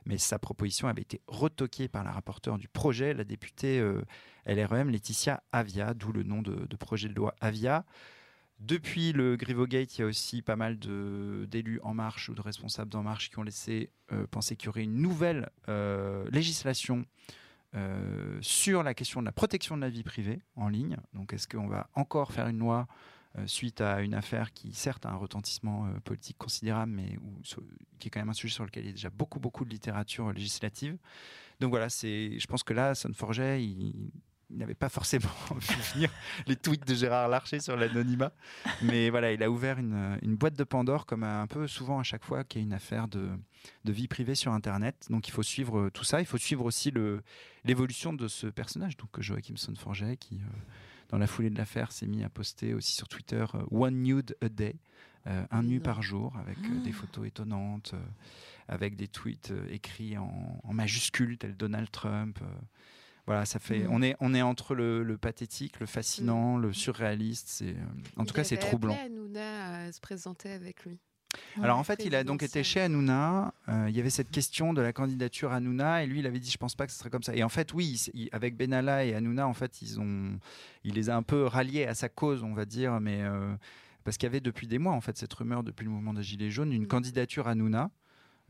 mais 0.05 0.17
sa 0.17 0.37
proposition 0.37 0.89
avait 0.89 1.03
été 1.03 1.21
retoquée 1.27 1.87
par 1.87 2.03
la 2.03 2.11
rapporteure 2.11 2.57
du 2.57 2.67
projet, 2.67 3.13
la 3.13 3.23
députée 3.23 3.79
euh, 3.79 4.01
LREM 4.45 4.89
Laetitia 4.89 5.41
Avia, 5.53 5.93
d'où 5.93 6.11
le 6.11 6.23
nom 6.23 6.41
de, 6.41 6.75
projet 6.75 7.07
de 7.07 7.13
loi 7.13 7.35
Avia. 7.39 7.85
Depuis 8.59 9.13
le 9.13 9.37
Grivogate, 9.37 9.97
il 9.97 10.01
y 10.01 10.03
a 10.03 10.07
aussi 10.07 10.41
pas 10.41 10.55
mal 10.55 10.77
d'élus 10.77 11.79
En 11.83 11.93
Marche 11.93 12.27
ou 12.27 12.33
de 12.33 12.41
responsables 12.41 12.89
d'En 12.89 13.03
Marche 13.03 13.29
qui 13.29 13.39
ont 13.39 13.43
laissé 13.43 13.91
euh, 14.11 14.25
penser 14.27 14.57
qu'il 14.57 14.65
y 14.65 14.69
aurait 14.69 14.83
une 14.83 15.01
nouvelle 15.01 15.49
législation 16.31 17.05
euh, 17.75 18.37
sur 18.41 18.81
la 18.81 18.93
question 18.93 19.21
de 19.21 19.25
la 19.25 19.31
protection 19.31 19.75
de 19.75 19.81
la 19.81 19.89
vie 19.89 20.03
privée 20.03 20.41
en 20.55 20.69
ligne. 20.69 20.97
Donc, 21.13 21.33
est-ce 21.33 21.47
qu'on 21.47 21.67
va 21.67 21.89
encore 21.95 22.31
faire 22.31 22.47
une 22.47 22.59
loi 22.59 22.87
euh, 23.37 23.45
suite 23.45 23.81
à 23.81 24.01
une 24.01 24.13
affaire 24.13 24.53
qui, 24.53 24.73
certes, 24.73 25.05
a 25.05 25.09
un 25.09 25.15
retentissement 25.15 25.85
euh, 25.85 25.99
politique 25.99 26.37
considérable, 26.37 26.93
mais 26.93 27.19
qui 27.99 28.07
est 28.07 28.11
quand 28.11 28.21
même 28.21 28.29
un 28.29 28.33
sujet 28.33 28.53
sur 28.53 28.63
lequel 28.63 28.83
il 28.83 28.87
y 28.87 28.89
a 28.89 28.93
déjà 28.93 29.09
beaucoup, 29.09 29.39
beaucoup 29.39 29.65
de 29.65 29.69
littérature 29.69 30.31
législative? 30.31 30.97
Donc 31.59 31.71
voilà, 31.71 31.87
je 31.89 32.45
pense 32.47 32.63
que 32.63 32.73
là, 32.73 32.95
Sonforget, 32.95 33.63
il, 33.63 34.11
il 34.49 34.57
n'avait 34.57 34.75
pas 34.75 34.89
forcément 34.89 35.29
vu 35.55 35.75
venir 35.93 36.09
les 36.47 36.55
tweets 36.55 36.87
de 36.87 36.95
Gérard 36.95 37.27
Larcher 37.27 37.59
sur 37.59 37.75
l'anonymat, 37.75 38.31
mais 38.81 39.09
voilà, 39.11 39.31
il 39.31 39.43
a 39.43 39.49
ouvert 39.49 39.79
une, 39.79 40.17
une 40.21 40.35
boîte 40.35 40.55
de 40.55 40.63
Pandore, 40.63 41.05
comme 41.05 41.23
un 41.23 41.47
peu 41.47 41.67
souvent 41.67 41.99
à 41.99 42.03
chaque 42.03 42.23
fois 42.23 42.43
qu'il 42.43 42.61
y 42.61 42.63
a 42.63 42.65
une 42.65 42.73
affaire 42.73 43.07
de, 43.07 43.29
de 43.85 43.91
vie 43.91 44.07
privée 44.07 44.35
sur 44.35 44.51
Internet. 44.53 45.07
Donc 45.09 45.27
il 45.27 45.31
faut 45.31 45.43
suivre 45.43 45.79
euh, 45.79 45.91
tout 45.91 46.03
ça. 46.03 46.19
Il 46.21 46.25
faut 46.25 46.37
suivre 46.37 46.65
aussi 46.65 46.91
l'évolution 47.65 48.13
de 48.13 48.27
ce 48.27 48.47
personnage, 48.47 48.97
donc 48.97 49.19
Joachim 49.19 49.57
Sonforget, 49.57 50.17
qui, 50.17 50.35
euh, 50.35 50.57
dans 51.09 51.17
la 51.17 51.27
foulée 51.27 51.49
de 51.49 51.57
l'affaire, 51.57 51.91
s'est 51.91 52.07
mis 52.07 52.23
à 52.23 52.29
poster 52.29 52.73
aussi 52.73 52.93
sur 52.93 53.07
Twitter 53.07 53.45
euh, 53.55 53.63
One 53.71 54.03
nude 54.03 54.35
a 54.41 54.49
day, 54.49 54.75
euh, 55.27 55.45
un 55.51 55.63
nu 55.63 55.79
par 55.79 56.01
jour, 56.01 56.33
avec 56.37 56.57
euh, 56.59 56.83
des 56.83 56.91
photos 56.91 57.27
étonnantes, 57.27 57.91
euh, 57.93 57.99
avec 58.67 58.95
des 58.95 59.07
tweets 59.07 59.51
euh, 59.51 59.67
écrits 59.69 60.17
en, 60.17 60.61
en 60.63 60.73
majuscules, 60.73 61.37
tel 61.37 61.55
Donald 61.55 61.91
Trump. 61.91 62.39
Voilà, 63.27 63.45
ça 63.45 63.59
fait. 63.59 63.79
Mm. 63.79 63.87
On 63.91 64.01
est 64.01 64.15
on 64.19 64.33
est 64.33 64.41
entre 64.41 64.73
le, 64.73 65.03
le 65.03 65.17
pathétique, 65.17 65.79
le 65.79 65.85
fascinant, 65.85 66.57
le 66.57 66.73
surréaliste. 66.73 67.47
C'est 67.49 67.69
euh, 67.75 67.85
en 68.15 68.25
tout 68.25 68.33
cas 68.33 68.43
c'est 68.43 68.57
troublant. 68.57 68.97
Hanouna 69.05 69.85
à 69.85 69.91
se 69.91 69.99
présenter 70.01 70.51
avec 70.51 70.83
lui. 70.85 70.97
Alors 71.61 71.77
en 71.77 71.83
fait, 71.83 72.03
il 72.05 72.15
a 72.15 72.23
donc 72.23 72.41
été 72.41 72.63
chez 72.63 72.79
Hanouna. 72.81 73.53
euh, 73.67 73.85
il 73.89 73.95
y 73.95 73.99
avait 73.99 74.09
cette 74.09 74.31
question 74.31 74.73
de 74.73 74.81
la 74.81 74.93
candidature 74.93 75.51
Hanouna 75.51 76.01
et 76.03 76.07
lui, 76.07 76.19
il 76.19 76.25
avait 76.25 76.39
dit, 76.39 76.49
je 76.49 76.57
pense 76.57 76.73
pas 76.73 76.87
que 76.87 76.91
ce 76.91 76.97
serait 76.97 77.09
comme 77.11 77.21
ça. 77.21 77.35
Et 77.35 77.43
en 77.43 77.49
fait, 77.49 77.73
oui, 77.73 78.01
il- 78.13 78.21
il- 78.23 78.29
avec 78.31 78.55
Benalla 78.55 79.03
et 79.05 79.13
Hanouna, 79.13 79.45
en 79.47 79.53
fait, 79.53 79.81
ils 79.81 79.99
ont, 79.99 80.39
il 80.83 80.93
les 80.95 81.09
a 81.09 81.15
un 81.17 81.21
peu 81.23 81.43
ralliés 81.45 81.85
à 81.85 81.93
sa 81.93 82.07
cause, 82.09 82.43
on 82.43 82.53
va 82.53 82.65
dire, 82.65 82.99
mais 83.01 83.21
euh, 83.21 83.53
parce 84.03 84.17
qu'il 84.17 84.25
y 84.25 84.31
avait 84.31 84.39
depuis 84.39 84.67
des 84.67 84.79
mois, 84.79 84.93
en 84.93 85.01
fait, 85.01 85.17
cette 85.17 85.33
rumeur 85.33 85.63
depuis 85.63 85.83
le 85.83 85.91
mouvement 85.91 86.13
des 86.13 86.23
Gilets 86.23 86.49
jaunes, 86.49 86.71
une 86.71 86.83
Mm. 86.83 86.87
candidature 86.87 87.47
Hanouna. 87.49 87.91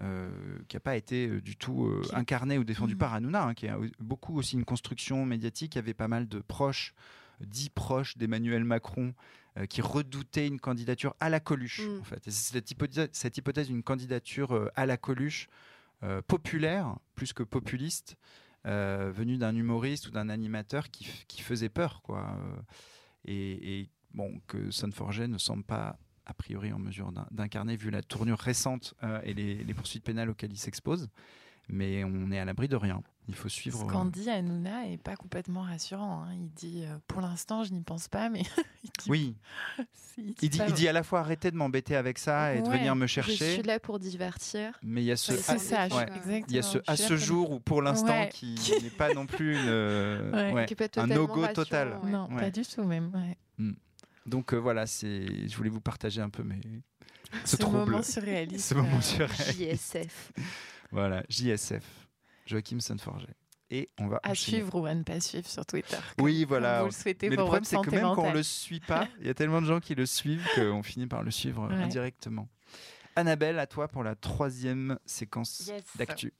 Euh, 0.01 0.29
qui 0.67 0.75
n'a 0.75 0.79
pas 0.79 0.95
été 0.95 1.27
euh, 1.27 1.41
du 1.41 1.55
tout 1.55 1.85
euh, 1.85 2.01
incarnée 2.13 2.57
ou 2.57 2.63
défendue 2.63 2.93
Mhm. 2.93 2.99
par 2.99 3.13
Hanouna, 3.13 3.43
hein, 3.45 3.53
qui 3.53 3.67
a 3.67 3.79
beaucoup 3.99 4.37
aussi 4.37 4.55
une 4.55 4.65
construction 4.65 5.25
médiatique. 5.25 5.75
Il 5.75 5.77
y 5.77 5.79
avait 5.79 5.93
pas 5.93 6.07
mal 6.07 6.27
de 6.27 6.39
proches, 6.39 6.93
dits 7.41 7.69
proches 7.69 8.17
d'Emmanuel 8.17 8.63
Macron, 8.63 9.13
euh, 9.57 9.65
qui 9.65 9.81
redoutaient 9.81 10.45
une 10.45 10.59
candidature 10.59 11.15
à 11.19 11.29
la 11.29 11.39
Coluche. 11.39 11.81
Mm. 11.81 11.99
En 12.01 12.03
fait. 12.03 12.21
C'est 12.25 12.31
cette 12.31 12.69
hypothèse, 12.69 13.09
cette 13.11 13.37
hypothèse 13.37 13.67
d'une 13.67 13.81
candidature 13.81 14.53
euh, 14.53 14.69
à 14.75 14.85
la 14.85 14.97
Coluche, 14.97 15.49
euh, 16.03 16.21
populaire 16.21 16.95
plus 17.15 17.33
que 17.33 17.43
populiste, 17.43 18.17
venue 18.65 19.37
d'un 19.37 19.55
humoriste 19.55 20.07
ou 20.07 20.11
d'un 20.11 20.27
animateur 20.27 20.91
qui, 20.91 21.05
faisait 21.41 21.69
peur. 21.69 22.01
Quoi. 22.03 22.37
Et, 23.23 23.79
et 23.79 23.89
bon, 24.13 24.41
que 24.45 24.71
Sonforget 24.71 25.29
ne 25.29 25.37
semble 25.37 25.63
pas 25.63 25.97
a 26.29 26.33
priori 26.33 26.71
en 26.73 26.79
mesure 26.79 27.11
d'in- 27.11 27.27
d'incarner 27.31 27.75
vu 27.75 27.89
la 27.89 28.01
tournure 28.03 28.37
récente 28.39 28.93
euh, 29.03 29.19
et 29.23 29.33
les, 29.33 29.55
les 29.63 29.73
poursuites 29.73 30.03
pénales 30.03 30.29
auxquelles 30.29 30.51
il 30.53 30.57
s'expose. 30.59 31.09
Mais 31.69 32.03
on 32.05 32.31
est 32.31 32.39
à 32.39 32.45
l'abri 32.45 32.69
de 32.69 32.77
rien. 32.77 33.01
Il 33.27 33.35
faut 33.35 33.49
suivre. 33.49 33.79
Ce 33.79 33.83
euh, 33.83 33.87
qu'en 33.87 34.05
dit 34.05 34.29
Hanouna 34.29 34.87
est 34.87 34.95
pas 34.97 35.17
complètement 35.17 35.63
rassurant. 35.63 36.23
hein. 36.23 36.29
Il 36.33 36.49
dit, 36.51 36.83
euh, 36.85 36.95
pour 37.07 37.19
l'instant, 37.19 37.65
je 37.65 37.73
n'y 37.73 37.81
pense 37.81 38.07
pas, 38.07 38.29
mais 38.29 38.39
il 38.85 38.89
dit, 38.99 39.09
Oui, 39.09 39.35
il 40.17 40.33
dit, 40.49 40.59
il 40.65 40.73
dit 40.73 40.87
à 40.87 40.93
la 40.93 41.03
fois 41.03 41.19
arrêtez 41.19 41.51
de 41.51 41.57
m'embêter 41.57 41.97
avec 41.97 42.19
ça 42.19 42.55
et 42.55 42.61
de 42.61 42.69
venir 42.69 42.95
me 42.95 43.05
Je 43.05 43.11
chercher. 43.11 43.53
suis 43.55 43.63
là 43.63 43.81
pour 43.81 43.99
divertir. 43.99 44.79
Mais 44.81 45.01
il 45.01 45.07
y 45.07 45.11
a 45.11 45.17
ce, 45.17 45.33
C'est 45.33 45.57
ça, 45.59 45.89
je- 45.89 45.95
ouais. 45.95 46.03
exactement. 46.03 46.45
il 46.47 46.55
y 46.55 46.59
a 46.59 46.61
ce 46.61 46.77
Je 46.77 46.83
à 46.87 46.95
ce 46.95 47.17
jour 47.17 47.51
où 47.51 47.59
pour 47.59 47.81
l'instant 47.81 48.17
Ouais. 48.17 48.29
qui 48.33 48.55
n'est 48.81 48.89
pas 48.89 49.13
non 49.13 49.25
plus 49.25 49.55
une, 49.55 49.65
euh, 49.67 50.65
un 50.95 51.07
no-go 51.07 51.47
total. 51.47 51.99
Non, 52.05 52.29
pas 52.29 52.49
du 52.49 52.61
tout 52.61 52.83
même. 52.85 53.11
ouais. 53.59 53.65
Donc 54.27 54.53
euh, 54.53 54.57
voilà, 54.57 54.85
c'est 54.85 55.47
je 55.47 55.55
voulais 55.57 55.69
vous 55.69 55.81
partager 55.81 56.21
un 56.21 56.29
peu 56.29 56.43
mes 56.43 56.59
ce, 57.43 57.51
Ce 57.51 57.55
trouble, 57.57 57.77
moment 57.91 58.03
surréaliste. 58.03 58.69
ce 58.69 58.73
moment 58.75 58.97
euh, 58.97 59.01
surréaliste. 59.01 59.57
JSF. 59.97 60.31
Voilà, 60.91 61.23
JSF, 61.29 61.83
Joachim 62.45 62.79
Sonforget. 62.79 63.33
Et 63.69 63.89
on 63.99 64.07
va 64.07 64.21
À 64.23 64.31
enchaîner. 64.31 64.59
suivre 64.59 64.79
ou 64.79 64.85
à 64.85 64.95
ne 64.95 65.03
pas 65.03 65.19
suivre 65.19 65.47
sur 65.47 65.65
Twitter. 65.65 65.97
Oui, 66.19 66.45
voilà. 66.45 66.79
Vous 66.81 66.85
le 66.87 66.91
souhaitez 66.93 67.29
Mais 67.29 67.35
le 67.35 67.41
problème, 67.43 67.65
c'est 67.65 67.75
que 67.81 67.89
même 67.89 68.01
quand 68.01 68.11
on 68.13 68.15
mentale. 68.15 68.35
le 68.35 68.43
suit 68.43 68.79
pas, 68.79 69.09
il 69.19 69.27
y 69.27 69.29
a 69.29 69.33
tellement 69.33 69.61
de 69.61 69.67
gens 69.67 69.81
qui 69.81 69.93
le 69.93 70.05
suivent 70.05 70.47
qu'on 70.55 70.83
finit 70.83 71.07
par 71.07 71.21
le 71.23 71.31
suivre 71.31 71.63
euh, 71.65 71.67
Ouais. 71.69 71.83
indirectement. 71.83 72.47
Annabelle, 73.17 73.59
à 73.59 73.67
toi 73.67 73.87
pour 73.89 74.03
la 74.03 74.15
troisième 74.15 74.97
séquence 75.05 75.67
Yes. 75.67 75.83
d'actu. 75.97 76.33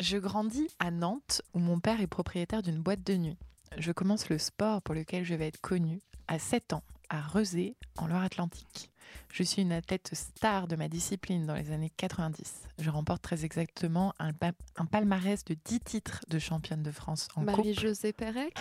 Je 0.00 0.16
grandis 0.18 0.66
à 0.80 0.90
Nantes 0.90 1.40
où 1.54 1.58
mon 1.60 1.78
père 1.78 2.00
est 2.00 2.06
propriétaire 2.08 2.62
d'une 2.62 2.80
boîte 2.82 3.04
de 3.04 3.14
nuit. 3.14 3.38
Je 3.78 3.92
commence 3.92 4.28
le 4.28 4.38
sport 4.38 4.82
pour 4.82 4.94
lequel 4.94 5.24
je 5.24 5.34
vais 5.34 5.46
être 5.46 5.60
connue 5.60 6.00
à 6.26 6.38
7 6.40 6.72
ans 6.72 6.82
à 7.08 7.20
Rezé 7.20 7.76
en 7.96 8.06
Loire-Atlantique. 8.06 8.90
Je 9.32 9.42
suis 9.42 9.62
une 9.62 9.72
athlète 9.72 10.10
star 10.12 10.66
de 10.68 10.76
ma 10.76 10.88
discipline 10.88 11.46
dans 11.46 11.54
les 11.54 11.70
années 11.70 11.90
90. 11.96 12.62
Je 12.78 12.90
remporte 12.90 13.22
très 13.22 13.44
exactement 13.44 14.12
un, 14.18 14.32
pa- 14.32 14.52
un 14.76 14.84
palmarès 14.86 15.44
de 15.44 15.56
10 15.64 15.80
titres 15.80 16.20
de 16.28 16.38
championne 16.38 16.82
de 16.82 16.90
France 16.90 17.28
en. 17.36 17.42
Marie-Josée 17.42 18.12
Pérec. 18.12 18.54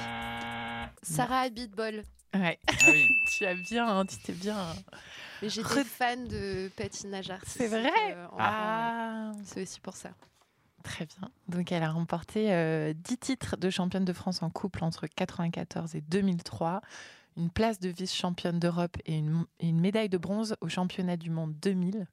Sarah 1.01 1.41
Abitbol. 1.41 2.03
Ouais, 2.33 2.59
Ah 2.67 2.73
oui. 2.87 3.07
tu 3.37 3.45
as 3.45 3.55
bien, 3.55 3.87
hein, 3.87 4.05
tu 4.05 4.17
t'es 4.17 4.33
bien. 4.33 4.57
Mais 5.41 5.49
j'étais 5.49 5.67
Re- 5.67 5.83
fan 5.85 6.27
de 6.27 6.69
patinage 6.75 7.29
artistique. 7.29 7.61
C'est 7.61 7.67
vrai 7.67 7.91
euh. 8.13 8.27
Ah, 8.37 9.31
C'est 9.45 9.61
aussi 9.63 9.79
pour 9.79 9.95
ça. 9.95 10.09
Très 10.83 11.05
bien. 11.05 11.29
Donc, 11.47 11.71
elle 11.71 11.83
a 11.83 11.89
remporté 11.91 12.51
euh, 12.53 12.93
10 12.93 13.17
titres 13.17 13.57
de 13.57 13.69
championne 13.69 14.05
de 14.05 14.13
France 14.13 14.43
en 14.43 14.49
couple 14.49 14.83
entre 14.83 15.07
94 15.07 15.95
et 15.95 16.01
2003, 16.01 16.81
une 17.37 17.49
place 17.49 17.79
de 17.79 17.89
vice-championne 17.89 18.59
d'Europe 18.59 18.97
et 19.05 19.17
une, 19.17 19.45
et 19.59 19.67
une 19.69 19.79
médaille 19.79 20.09
de 20.09 20.17
bronze 20.17 20.55
au 20.61 20.69
championnat 20.69 21.17
du 21.17 21.29
monde 21.29 21.53
2000 21.61 22.07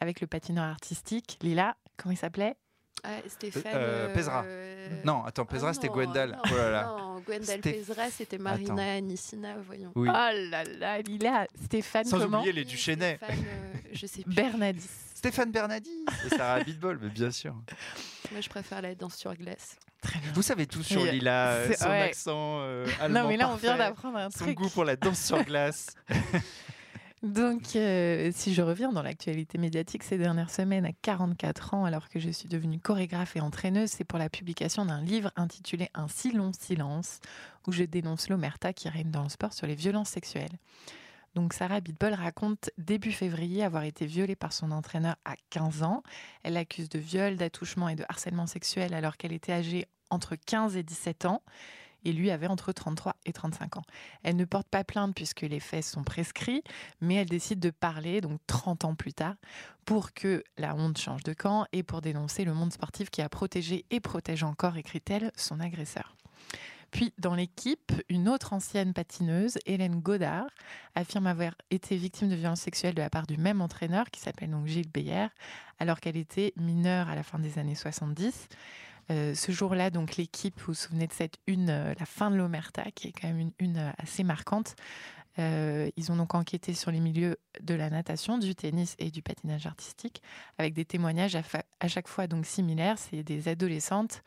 avec 0.00 0.20
le 0.20 0.26
patineur 0.26 0.64
artistique. 0.64 1.38
Lila, 1.42 1.76
comment 1.96 2.12
il 2.12 2.16
s'appelait? 2.16 2.56
Ah, 3.02 3.16
Stéphane. 3.28 3.62
Euh, 3.74 4.14
Pézra. 4.14 4.42
euh, 4.44 5.02
Non, 5.04 5.24
attends, 5.24 5.46
Pézra, 5.46 5.70
ah 5.70 5.74
c'était 5.74 5.88
Gwendal. 5.88 6.32
Non, 6.32 6.38
Oh 6.52 6.56
là 6.56 6.70
là. 6.70 6.84
non, 6.98 7.20
Gwendal 7.20 7.42
Stéph- 7.60 7.62
Pézra, 7.62 8.10
c'était 8.10 8.36
Marina 8.38 8.92
Anissina, 8.94 9.56
voyons. 9.58 9.92
Oui. 9.94 10.08
Oh 10.10 10.12
là 10.12 10.64
là, 10.64 11.00
Lila 11.00 11.46
Stéphane, 11.64 12.04
Sans 12.04 12.18
comment? 12.18 12.38
oublier 12.38 12.52
les 12.52 12.64
Duchesnay. 12.64 13.16
Stéphane, 13.16 13.44
euh, 13.46 13.72
je 13.92 14.06
sais 14.06 14.22
plus. 14.22 14.34
Bernadis. 14.34 14.88
Stéphane 15.14 15.50
Bernadi 15.50 15.90
et 16.26 16.28
Sarah 16.30 16.62
Bitbol, 16.62 16.98
mais 17.00 17.08
bien 17.08 17.30
sûr. 17.30 17.54
Moi, 18.32 18.40
je 18.40 18.48
préfère 18.50 18.82
la 18.82 18.94
danse 18.94 19.16
sur 19.16 19.34
glace. 19.34 19.76
Vous 20.34 20.42
savez 20.42 20.66
tout 20.66 20.82
sur 20.82 21.04
Lila, 21.04 21.50
euh, 21.50 21.72
son 21.78 21.88
ouais. 21.88 22.02
accent 22.02 22.58
euh, 22.60 22.86
allemand 23.00 23.22
Non, 23.22 23.28
mais 23.28 23.36
là, 23.36 23.50
on 23.50 23.56
vient 23.56 23.76
d'apprendre 23.76 24.18
un 24.18 24.30
son 24.30 24.44
truc. 24.44 24.56
goût 24.56 24.68
pour 24.68 24.84
la 24.84 24.96
danse 24.96 25.22
sur 25.22 25.42
glace. 25.44 25.94
Donc, 27.22 27.76
euh, 27.76 28.30
si 28.34 28.54
je 28.54 28.62
reviens 28.62 28.92
dans 28.92 29.02
l'actualité 29.02 29.58
médiatique 29.58 30.02
ces 30.02 30.16
dernières 30.16 30.48
semaines, 30.48 30.86
à 30.86 30.92
44 31.02 31.74
ans, 31.74 31.84
alors 31.84 32.08
que 32.08 32.18
je 32.18 32.30
suis 32.30 32.48
devenue 32.48 32.78
chorégraphe 32.78 33.36
et 33.36 33.40
entraîneuse, 33.40 33.90
c'est 33.90 34.04
pour 34.04 34.18
la 34.18 34.30
publication 34.30 34.86
d'un 34.86 35.02
livre 35.02 35.30
intitulé 35.36 35.90
Un 35.92 36.08
si 36.08 36.32
long 36.32 36.52
silence, 36.58 37.20
où 37.66 37.72
je 37.72 37.84
dénonce 37.84 38.30
l'omerta 38.30 38.72
qui 38.72 38.88
règne 38.88 39.10
dans 39.10 39.22
le 39.22 39.28
sport 39.28 39.52
sur 39.52 39.66
les 39.66 39.74
violences 39.74 40.08
sexuelles. 40.08 40.56
Donc, 41.34 41.52
Sarah 41.52 41.80
Bitbol 41.80 42.14
raconte 42.14 42.70
début 42.78 43.12
février 43.12 43.62
avoir 43.62 43.84
été 43.84 44.06
violée 44.06 44.36
par 44.36 44.52
son 44.52 44.70
entraîneur 44.72 45.16
à 45.24 45.34
15 45.50 45.82
ans. 45.82 46.02
Elle 46.42 46.54
l'accuse 46.54 46.88
de 46.88 46.98
viol, 46.98 47.36
d'attouchement 47.36 47.88
et 47.88 47.96
de 47.96 48.04
harcèlement 48.08 48.46
sexuel 48.46 48.94
alors 48.94 49.16
qu'elle 49.16 49.32
était 49.32 49.52
âgée 49.52 49.86
entre 50.10 50.34
15 50.34 50.76
et 50.76 50.82
17 50.82 51.26
ans 51.26 51.42
et 52.04 52.12
lui 52.12 52.30
avait 52.30 52.46
entre 52.46 52.72
33 52.72 53.16
et 53.26 53.32
35 53.32 53.76
ans. 53.76 53.82
Elle 54.22 54.36
ne 54.36 54.44
porte 54.44 54.68
pas 54.68 54.84
plainte 54.84 55.14
puisque 55.14 55.42
les 55.42 55.60
faits 55.60 55.84
sont 55.84 56.04
prescrits, 56.04 56.62
mais 57.00 57.16
elle 57.16 57.28
décide 57.28 57.60
de 57.60 57.70
parler, 57.70 58.20
donc 58.20 58.40
30 58.46 58.84
ans 58.84 58.94
plus 58.94 59.12
tard, 59.12 59.34
pour 59.84 60.12
que 60.12 60.42
la 60.56 60.74
honte 60.74 60.98
change 60.98 61.22
de 61.22 61.32
camp 61.32 61.66
et 61.72 61.82
pour 61.82 62.00
dénoncer 62.00 62.44
le 62.44 62.54
monde 62.54 62.72
sportif 62.72 63.10
qui 63.10 63.22
a 63.22 63.28
protégé 63.28 63.84
et 63.90 64.00
protège 64.00 64.42
encore, 64.42 64.76
écrit-elle, 64.76 65.30
son 65.36 65.60
agresseur. 65.60 66.16
Puis, 66.90 67.12
dans 67.18 67.34
l'équipe, 67.34 67.92
une 68.08 68.28
autre 68.28 68.52
ancienne 68.52 68.92
patineuse, 68.92 69.58
Hélène 69.66 70.00
Godard, 70.00 70.48
affirme 70.94 71.26
avoir 71.26 71.52
été 71.70 71.96
victime 71.96 72.28
de 72.28 72.34
violences 72.34 72.60
sexuelles 72.60 72.94
de 72.94 73.02
la 73.02 73.10
part 73.10 73.26
du 73.26 73.36
même 73.36 73.60
entraîneur, 73.60 74.10
qui 74.10 74.20
s'appelle 74.20 74.50
donc 74.50 74.66
Gilles 74.66 74.90
Beyer, 74.90 75.28
alors 75.78 76.00
qu'elle 76.00 76.16
était 76.16 76.52
mineure 76.56 77.08
à 77.08 77.14
la 77.14 77.22
fin 77.22 77.38
des 77.38 77.58
années 77.58 77.74
70. 77.74 78.48
Euh, 79.10 79.34
ce 79.34 79.52
jour-là, 79.52 79.90
donc 79.90 80.16
l'équipe, 80.16 80.58
vous 80.60 80.66
vous 80.66 80.74
souvenez 80.74 81.06
de 81.06 81.12
cette 81.12 81.38
une, 81.46 81.70
euh, 81.70 81.94
la 81.98 82.06
fin 82.06 82.30
de 82.30 82.36
l'Omerta, 82.36 82.84
qui 82.94 83.08
est 83.08 83.12
quand 83.12 83.28
même 83.28 83.40
une 83.40 83.52
une 83.58 83.78
euh, 83.78 83.90
assez 83.98 84.24
marquante. 84.24 84.74
Ils 85.38 86.12
ont 86.12 86.16
donc 86.16 86.34
enquêté 86.34 86.74
sur 86.74 86.90
les 86.90 87.00
milieux 87.00 87.38
de 87.62 87.72
la 87.72 87.88
natation, 87.88 88.36
du 88.36 88.54
tennis 88.54 88.94
et 88.98 89.10
du 89.10 89.22
patinage 89.22 89.64
artistique, 89.64 90.22
avec 90.58 90.74
des 90.74 90.84
témoignages 90.84 91.34
à, 91.34 91.42
à 91.80 91.88
chaque 91.88 92.08
fois 92.08 92.26
donc 92.26 92.44
similaires. 92.44 92.98
C'est 92.98 93.22
des 93.22 93.48
adolescentes 93.48 94.22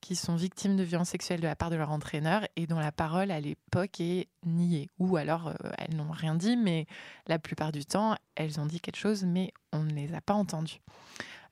qui 0.00 0.16
sont 0.16 0.36
victimes 0.36 0.76
de 0.76 0.82
violences 0.82 1.10
sexuelles 1.10 1.40
de 1.40 1.46
la 1.46 1.56
part 1.56 1.70
de 1.70 1.76
leur 1.76 1.90
entraîneur 1.90 2.46
et 2.56 2.66
dont 2.66 2.78
la 2.78 2.92
parole 2.92 3.30
à 3.30 3.40
l'époque 3.40 4.00
est 4.00 4.28
niée. 4.44 4.88
Ou 4.98 5.16
alors 5.16 5.48
euh, 5.48 5.54
elles 5.78 5.96
n'ont 5.96 6.10
rien 6.10 6.34
dit, 6.34 6.56
mais 6.56 6.86
la 7.26 7.38
plupart 7.38 7.72
du 7.72 7.84
temps, 7.84 8.16
elles 8.34 8.60
ont 8.60 8.66
dit 8.66 8.80
quelque 8.80 8.96
chose, 8.96 9.24
mais 9.24 9.52
on 9.72 9.84
ne 9.84 9.92
les 9.92 10.14
a 10.14 10.20
pas 10.20 10.34
entendues. 10.34 10.80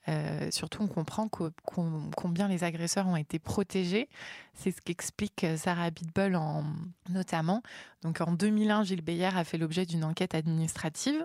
Euh, 0.09 0.51
surtout, 0.53 0.83
on 0.83 0.87
comprend 0.87 1.29
combien 1.29 2.47
les 2.47 2.63
agresseurs 2.63 3.09
ont 3.09 3.17
été 3.17 3.39
protégés. 3.39 4.09
C'est 4.55 4.71
ce 4.71 4.81
qu'explique 4.81 5.43
euh, 5.43 5.57
Sarah 5.57 5.91
Bitbol 5.91 6.37
en, 6.37 6.65
notamment. 7.09 7.63
Donc, 8.03 8.21
en 8.21 8.33
2001, 8.33 8.85
Gilles 8.85 9.03
Beyer 9.03 9.31
a 9.35 9.43
fait 9.43 9.59
l'objet 9.59 9.85
d'une 9.85 10.05
enquête 10.05 10.35
administrative. 10.35 11.25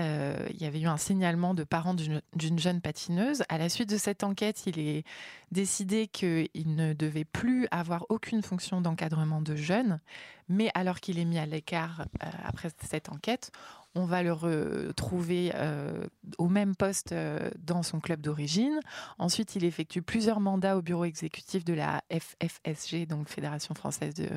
Euh, 0.00 0.46
il 0.50 0.62
y 0.62 0.66
avait 0.66 0.80
eu 0.80 0.86
un 0.86 0.96
signalement 0.96 1.54
de 1.54 1.64
parents 1.64 1.94
d'une 1.94 2.58
jeune 2.58 2.80
patineuse. 2.80 3.42
À 3.48 3.58
la 3.58 3.68
suite 3.68 3.90
de 3.90 3.98
cette 3.98 4.24
enquête, 4.24 4.62
il 4.66 4.78
est 4.78 5.04
décidé 5.52 6.06
qu'il 6.06 6.48
ne 6.66 6.92
devait 6.94 7.24
plus 7.24 7.66
avoir 7.70 8.06
aucune 8.08 8.42
fonction 8.42 8.80
d'encadrement 8.80 9.42
de 9.42 9.56
jeunes. 9.56 10.00
Mais 10.48 10.70
alors 10.74 11.00
qu'il 11.00 11.18
est 11.18 11.24
mis 11.24 11.38
à 11.38 11.46
l'écart 11.46 12.06
euh, 12.22 12.26
après 12.44 12.70
cette 12.88 13.10
enquête, 13.10 13.52
on 13.94 14.04
va 14.04 14.22
le 14.22 14.32
retrouver 14.32 15.50
euh, 15.54 16.06
au 16.38 16.48
même 16.48 16.76
poste 16.76 17.12
euh, 17.12 17.50
dans 17.58 17.82
son 17.82 18.00
club 18.00 18.20
d'origine. 18.20 18.78
Ensuite, 19.18 19.56
il 19.56 19.64
effectue 19.64 20.00
plusieurs 20.00 20.40
mandats 20.40 20.76
au 20.76 20.82
bureau 20.82 21.04
exécutif 21.04 21.64
de 21.64 21.74
la 21.74 22.02
FFSG, 22.10 23.06
donc 23.06 23.28
Fédération 23.28 23.74
française 23.74 24.14
de, 24.14 24.28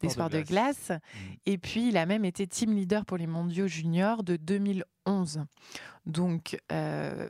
des 0.00 0.08
sports 0.08 0.30
de 0.30 0.40
glace. 0.40 0.92
Et 1.44 1.58
puis, 1.58 1.88
il 1.88 1.96
a 1.96 2.06
même 2.06 2.24
été 2.24 2.46
team 2.46 2.74
leader 2.74 3.04
pour 3.04 3.18
les 3.18 3.26
mondiaux 3.26 3.66
juniors 3.66 4.22
de 4.22 4.36
2011. 4.36 5.44
Donc, 6.06 6.58
euh, 6.72 7.28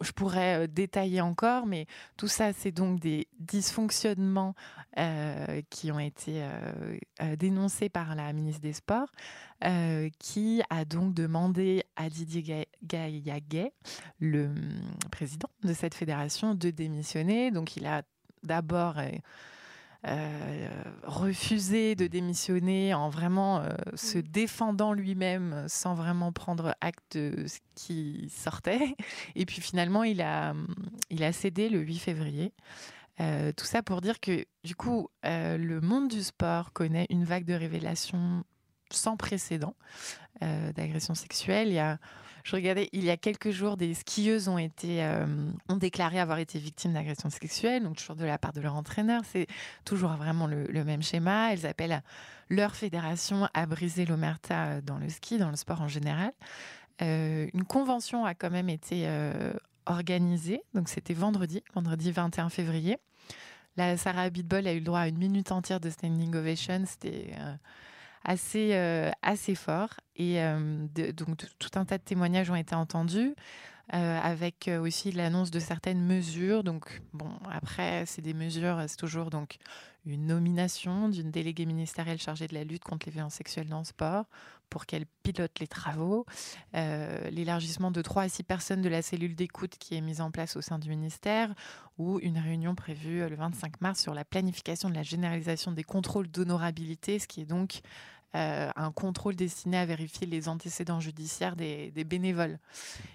je 0.00 0.10
pourrais 0.10 0.66
détailler 0.66 1.20
encore, 1.20 1.66
mais 1.66 1.86
tout 2.16 2.26
ça, 2.26 2.52
c'est 2.52 2.72
donc 2.72 2.98
des 2.98 3.28
dysfonctionnements 3.38 4.54
euh, 4.98 5.62
qui 5.70 5.92
ont 5.92 6.00
été 6.00 6.42
euh, 6.42 7.36
dénoncés 7.36 7.88
par 7.88 8.16
la 8.16 8.32
ministre 8.32 8.60
des 8.60 8.72
Sports, 8.72 9.12
qui 10.18 10.62
a 10.70 10.84
donc 10.84 11.14
demandé 11.22 11.82
à 11.96 12.08
Didier 12.08 12.42
Ga- 12.42 12.66
Gaillaguet, 12.84 13.72
le 14.20 14.46
hum, 14.46 14.56
président 15.10 15.48
de 15.64 15.72
cette 15.72 15.94
fédération, 15.94 16.54
de 16.54 16.70
démissionner. 16.70 17.50
Donc, 17.50 17.76
il 17.76 17.86
a 17.86 18.02
d'abord 18.44 18.98
euh, 18.98 19.08
euh, 20.06 20.68
refusé 21.02 21.96
de 21.96 22.06
démissionner 22.06 22.94
en 22.94 23.08
vraiment 23.08 23.58
euh, 23.60 23.70
se 23.96 24.18
défendant 24.18 24.92
lui-même 24.92 25.64
sans 25.66 25.94
vraiment 25.94 26.30
prendre 26.30 26.74
acte 26.80 27.16
de 27.16 27.46
ce 27.48 27.58
qui 27.74 28.30
sortait. 28.34 28.94
Et 29.34 29.44
puis 29.44 29.60
finalement, 29.60 30.04
il 30.04 30.20
a, 30.22 30.54
il 31.10 31.24
a 31.24 31.32
cédé 31.32 31.68
le 31.68 31.80
8 31.80 31.98
février. 31.98 32.52
Euh, 33.20 33.50
tout 33.56 33.66
ça 33.66 33.82
pour 33.82 34.00
dire 34.00 34.20
que 34.20 34.44
du 34.62 34.76
coup, 34.76 35.08
le 35.24 35.80
monde 35.80 36.06
du 36.08 36.22
sport 36.22 36.72
connaît 36.72 37.06
une 37.10 37.24
vague 37.24 37.44
de 37.44 37.54
révélations 37.54 38.44
sans 38.90 39.16
précédent 39.16 39.74
euh, 40.42 40.72
d'agressions 40.72 41.14
sexuelles. 41.14 41.68
Il 41.68 41.74
y 41.74 41.78
a, 41.78 41.98
je 42.44 42.56
regardais, 42.56 42.88
il 42.92 43.04
y 43.04 43.10
a 43.10 43.16
quelques 43.16 43.50
jours, 43.50 43.76
des 43.76 43.94
skieuses 43.94 44.48
ont 44.48 44.58
été 44.58 45.04
euh, 45.04 45.26
ont 45.68 45.76
déclaré 45.76 46.18
avoir 46.18 46.38
été 46.38 46.58
victimes 46.58 46.92
d'agressions 46.92 47.30
sexuelles, 47.30 47.82
donc 47.82 47.96
toujours 47.96 48.16
de 48.16 48.24
la 48.24 48.38
part 48.38 48.52
de 48.52 48.60
leur 48.60 48.74
entraîneur. 48.74 49.22
C'est 49.30 49.46
toujours 49.84 50.12
vraiment 50.12 50.46
le, 50.46 50.84
même 50.84 51.02
schéma. 51.02 51.52
Elles 51.52 51.66
appellent 51.66 52.02
leur 52.48 52.74
fédération 52.74 53.48
à 53.54 53.66
briser 53.66 54.06
l'omerta 54.06 54.80
dans 54.80 54.98
le 54.98 55.08
ski, 55.08 55.38
dans 55.38 55.50
le 55.50 55.56
sport 55.56 55.82
en 55.82 55.88
général. 55.88 56.32
Euh, 57.02 57.46
une 57.54 57.64
convention 57.64 58.24
a 58.24 58.34
quand 58.34 58.50
même 58.50 58.68
été 58.68 59.04
euh, 59.06 59.52
organisée, 59.86 60.62
donc 60.74 60.88
c'était 60.88 61.14
vendredi, 61.14 61.62
vendredi 61.74 62.10
21 62.10 62.48
février. 62.48 62.98
La 63.76 63.96
Sarah 63.96 64.28
Bitbol 64.30 64.66
a 64.66 64.72
eu 64.72 64.78
le 64.78 64.84
droit 64.84 65.00
à 65.00 65.08
une 65.08 65.18
minute 65.18 65.52
entière 65.52 65.78
de 65.78 65.88
standing 65.90 66.34
ovation. 66.34 66.82
C'était 66.86 67.30
euh, 67.38 67.54
assez, 68.28 68.74
euh, 68.74 69.10
assez 69.22 69.54
fort. 69.54 69.88
Et 70.14 70.42
euh, 70.42 70.86
donc, 71.16 71.38
tout 71.58 71.70
un 71.76 71.84
tas 71.86 71.96
de 71.96 72.02
témoignages 72.02 72.50
ont 72.50 72.56
été 72.56 72.74
entendus, 72.74 73.34
euh, 73.94 74.20
avec 74.22 74.70
aussi 74.82 75.12
l'annonce 75.12 75.50
de 75.50 75.58
certaines 75.58 76.04
mesures. 76.04 76.62
Donc, 76.62 77.00
bon, 77.14 77.30
après, 77.50 78.04
c'est 78.04 78.20
des 78.20 78.34
mesures, 78.34 78.84
c'est 78.86 78.98
toujours 78.98 79.30
donc 79.30 79.56
une 80.04 80.26
nomination 80.26 81.08
d'une 81.08 81.30
déléguée 81.30 81.64
ministérielle 81.66 82.18
chargée 82.18 82.46
de 82.46 82.54
la 82.54 82.64
lutte 82.64 82.84
contre 82.84 83.06
les 83.06 83.12
violences 83.12 83.34
sexuelles 83.34 83.68
dans 83.68 83.78
le 83.78 83.84
sport 83.84 84.26
pour 84.70 84.84
qu'elle 84.84 85.06
pilote 85.22 85.58
les 85.60 85.66
travaux, 85.66 86.26
l'élargissement 86.74 87.90
de 87.90 88.02
3 88.02 88.22
à 88.24 88.28
6 88.28 88.42
personnes 88.42 88.82
de 88.82 88.88
la 88.88 89.00
cellule 89.00 89.34
d'écoute 89.34 89.76
qui 89.78 89.96
est 89.96 90.00
mise 90.02 90.20
en 90.20 90.30
place 90.30 90.56
au 90.56 90.60
sein 90.60 90.78
du 90.78 90.90
ministère, 90.90 91.54
ou 91.96 92.20
une 92.20 92.38
réunion 92.38 92.74
prévue 92.74 93.26
le 93.28 93.34
25 93.34 93.80
mars 93.80 94.00
sur 94.00 94.14
la 94.14 94.24
planification 94.24 94.90
de 94.90 94.94
la 94.94 95.02
généralisation 95.02 95.72
des 95.72 95.84
contrôles 95.84 96.28
d'honorabilité, 96.28 97.18
ce 97.18 97.26
qui 97.26 97.42
est 97.42 97.46
donc 97.46 97.80
euh, 98.36 98.70
un 98.76 98.92
contrôle 98.92 99.36
destiné 99.36 99.78
à 99.78 99.86
vérifier 99.86 100.26
les 100.26 100.48
antécédents 100.48 101.00
judiciaires 101.00 101.56
des, 101.56 101.90
des 101.92 102.04
bénévoles 102.04 102.58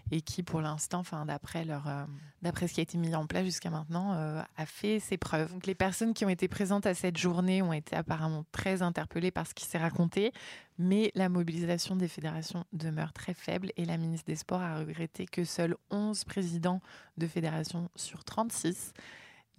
et 0.10 0.22
qui, 0.22 0.42
pour 0.42 0.60
l'instant, 0.60 1.00
enfin, 1.00 1.28
d'après 1.28 1.66
leur, 1.66 1.88
euh, 1.88 2.06
d'après 2.42 2.68
ce 2.68 2.74
qui 2.74 2.80
a 2.80 2.84
été 2.84 2.98
mis 2.98 3.14
en 3.14 3.28
place 3.28 3.46
jusqu'à 3.46 3.70
maintenant, 3.70 4.14
euh, 4.14 4.42
a 4.58 4.66
fait 4.66 5.00
ses 5.00 5.18
preuves. 5.18 5.54
Donc, 5.54 5.68
les 5.68 5.76
personnes 5.76 6.16
qui 6.16 6.26
ont 6.26 6.30
été 6.30 6.48
présentes 6.48 6.88
à 6.88 6.96
cette 6.96 7.18
journée 7.18 7.62
ont 7.62 7.74
été 7.74 7.96
apparemment 7.96 8.44
très 8.52 8.82
interpellées 8.82 9.30
par 9.30 9.46
ce 9.46 9.54
qui 9.54 9.66
s'est 9.66 9.78
raconté, 9.78 10.32
mais 10.80 11.12
la 11.14 11.30
mobilisation 11.30 11.96
des 11.96 12.08
fédérations 12.08 12.66
demeure 12.74 13.14
très 13.14 13.36
faible 13.36 13.72
et 13.78 13.86
la 13.86 13.98
ministre 13.98 14.26
des 14.26 14.36
Sports 14.36 14.62
a 14.62 14.80
regretté 14.80 15.28
que 15.28 15.44
seuls 15.44 15.76
11 15.92 16.24
présidents 16.24 16.82
de 17.18 17.28
fédérations 17.28 17.88
sur 17.96 18.24
36 18.24 18.94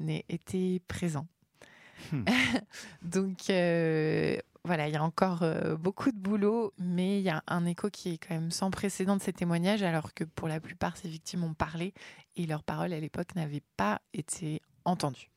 n'aient 0.01 0.25
été 0.29 0.81
présents. 0.89 1.29
Hmm. 2.11 2.25
Donc, 3.03 3.49
voilà, 4.65 4.89
il 4.89 4.95
y 4.95 4.97
a 4.97 5.03
encore 5.03 5.43
euh, 5.43 5.77
beaucoup 5.77 6.11
de 6.11 6.17
boulot, 6.17 6.73
mais 6.79 7.19
il 7.19 7.23
y 7.23 7.29
a 7.29 7.43
un 7.47 7.67
écho 7.67 7.91
qui 7.91 8.15
est 8.15 8.19
quand 8.19 8.35
même 8.35 8.51
sans 8.51 8.71
précédent 8.71 9.17
de 9.17 9.23
ces 9.23 9.33
témoignages, 9.33 9.83
alors 9.83 10.15
que 10.15 10.25
pour 10.25 10.49
la 10.49 10.61
plupart, 10.61 10.97
ces 10.97 11.09
victimes 11.09 11.45
ont 11.45 11.55
parlé 11.55 11.93
et 12.37 12.47
leurs 12.47 12.63
paroles 12.63 12.93
à 12.93 13.01
l'époque 13.01 13.35
n'avaient 13.37 13.63
pas 13.77 14.01
été 14.15 14.63
entendues. 14.85 15.31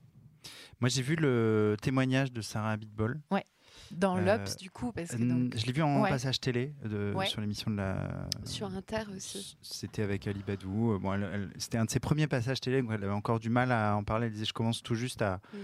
Moi, 0.79 0.89
j'ai 0.89 1.01
vu 1.01 1.15
le 1.15 1.75
témoignage 1.81 2.31
de 2.31 2.41
Sarah 2.41 2.71
Abitbol. 2.71 3.19
Ouais. 3.31 3.43
Dans 3.91 4.17
Euh, 4.17 4.21
l'Obs, 4.21 4.57
du 4.57 4.69
coup, 4.69 4.91
parce 4.91 5.11
que 5.11 5.17
donc, 5.23 5.55
Je 5.57 5.65
l'ai 5.65 5.71
vu 5.73 5.81
en 5.81 6.01
Ouais. 6.01 6.09
passage 6.09 6.39
télé 6.39 6.73
de, 6.85 7.13
Ouais. 7.15 7.25
sur 7.27 7.41
l'émission 7.41 7.69
de 7.71 7.77
la. 7.77 8.27
Sur 8.45 8.67
Inter 8.73 9.03
aussi. 9.15 9.57
C'était 9.61 10.03
avec 10.03 10.25
Ali 10.27 10.41
Badou. 10.45 10.93
Euh, 10.93 10.99
Bon, 10.99 11.19
C'était 11.57 11.77
un 11.77 11.85
de 11.85 11.89
ses 11.89 11.99
premiers 11.99 12.27
passages 12.27 12.59
télé. 12.61 12.81
où 12.81 12.91
Elle 12.91 13.03
avait 13.03 13.13
encore 13.13 13.39
du 13.39 13.49
mal 13.49 13.71
à 13.71 13.95
en 13.95 14.03
parler. 14.03 14.27
Elle 14.27 14.33
disait 14.33 14.45
Je 14.45 14.53
commence 14.53 14.81
tout 14.83 14.95
juste 14.95 15.21
à 15.21 15.39
Mhm. 15.53 15.59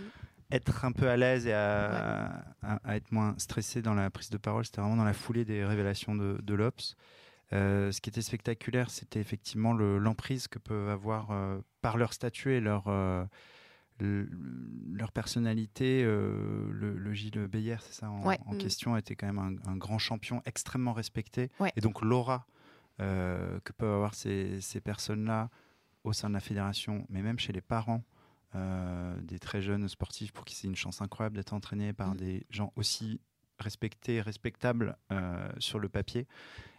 Être 0.55 0.85
un 0.85 0.91
peu 0.91 1.09
à 1.09 1.17
l'aise 1.17 1.45
et 1.47 1.53
à, 1.53 2.43
à- 2.61 2.79
à 2.83 2.95
être 2.95 3.11
moins 3.11 3.35
stressé 3.37 3.81
dans 3.81 3.93
la 3.93 4.09
prise 4.09 4.29
de 4.29 4.37
parole. 4.37 4.65
C'était 4.65 4.81
vraiment 4.81 4.97
dans 4.97 5.03
la 5.03 5.13
foulée 5.13 5.45
des 5.45 5.63
révélations 5.65 6.15
de, 6.15 6.39
de 6.41 6.53
l'Obs. 6.53 6.95
Euh, 7.51 7.91
ce 7.91 8.01
qui 8.01 8.09
était 8.09 8.21
spectaculaire, 8.21 8.89
c'était 8.89 9.19
effectivement 9.19 9.73
le- 9.73 9.97
l'emprise 9.99 10.47
que 10.47 10.59
peuvent 10.59 10.89
avoir 10.89 11.31
euh, 11.31 11.59
par 11.81 11.97
leur 11.97 12.13
statut 12.13 12.53
et 12.53 12.59
leur, 12.61 12.85
euh, 12.87 13.25
le- 13.99 14.27
leur 14.93 15.11
personnalité. 15.11 16.03
le, 16.03 16.71
le 16.97 17.13
Gilles 17.13 17.47
Beyer, 17.47 17.77
c'est 17.81 17.93
ça, 18.01 18.09
en, 18.09 18.23
Ouais. 18.25 18.39
en 18.45 18.53
Mm. 18.55 18.57
question, 18.57 18.97
était 18.97 19.15
quand 19.15 19.27
même 19.31 19.39
un, 19.65 19.71
un 19.71 19.75
grand 19.77 19.99
champion 19.99 20.41
extrêmement 20.45 20.93
respecté. 20.93 21.51
Ouais. 21.59 21.71
Et 21.75 21.81
donc 21.81 22.01
l'aura 22.01 22.45
que 22.99 23.71
peuvent 23.77 23.93
avoir 23.93 24.13
ces, 24.15 24.61
ces 24.61 24.79
personnes-là 24.79 25.49
au 26.03 26.13
sein 26.13 26.29
de 26.29 26.33
la 26.35 26.39
fédération, 26.39 27.05
mais 27.09 27.21
même 27.21 27.39
chez 27.39 27.51
les 27.53 27.61
parents 27.61 28.03
euh, 28.55 29.15
des 29.21 29.39
très 29.39 29.61
jeunes 29.61 29.87
sportifs, 29.89 30.31
pour 30.31 30.45
qui 30.45 30.55
c'est 30.55 30.67
une 30.67 30.75
chance 30.75 31.01
incroyable 31.01 31.35
d'être 31.35 31.53
entraînés 31.53 31.93
par 31.93 32.13
Mm. 32.13 32.17
des 32.17 32.45
gens 32.49 32.71
aussi 32.75 33.19
respectés, 33.59 34.19
respectables 34.21 34.97
euh, 35.11 35.47
sur 35.59 35.79
le 35.79 35.87
papier. 35.89 36.27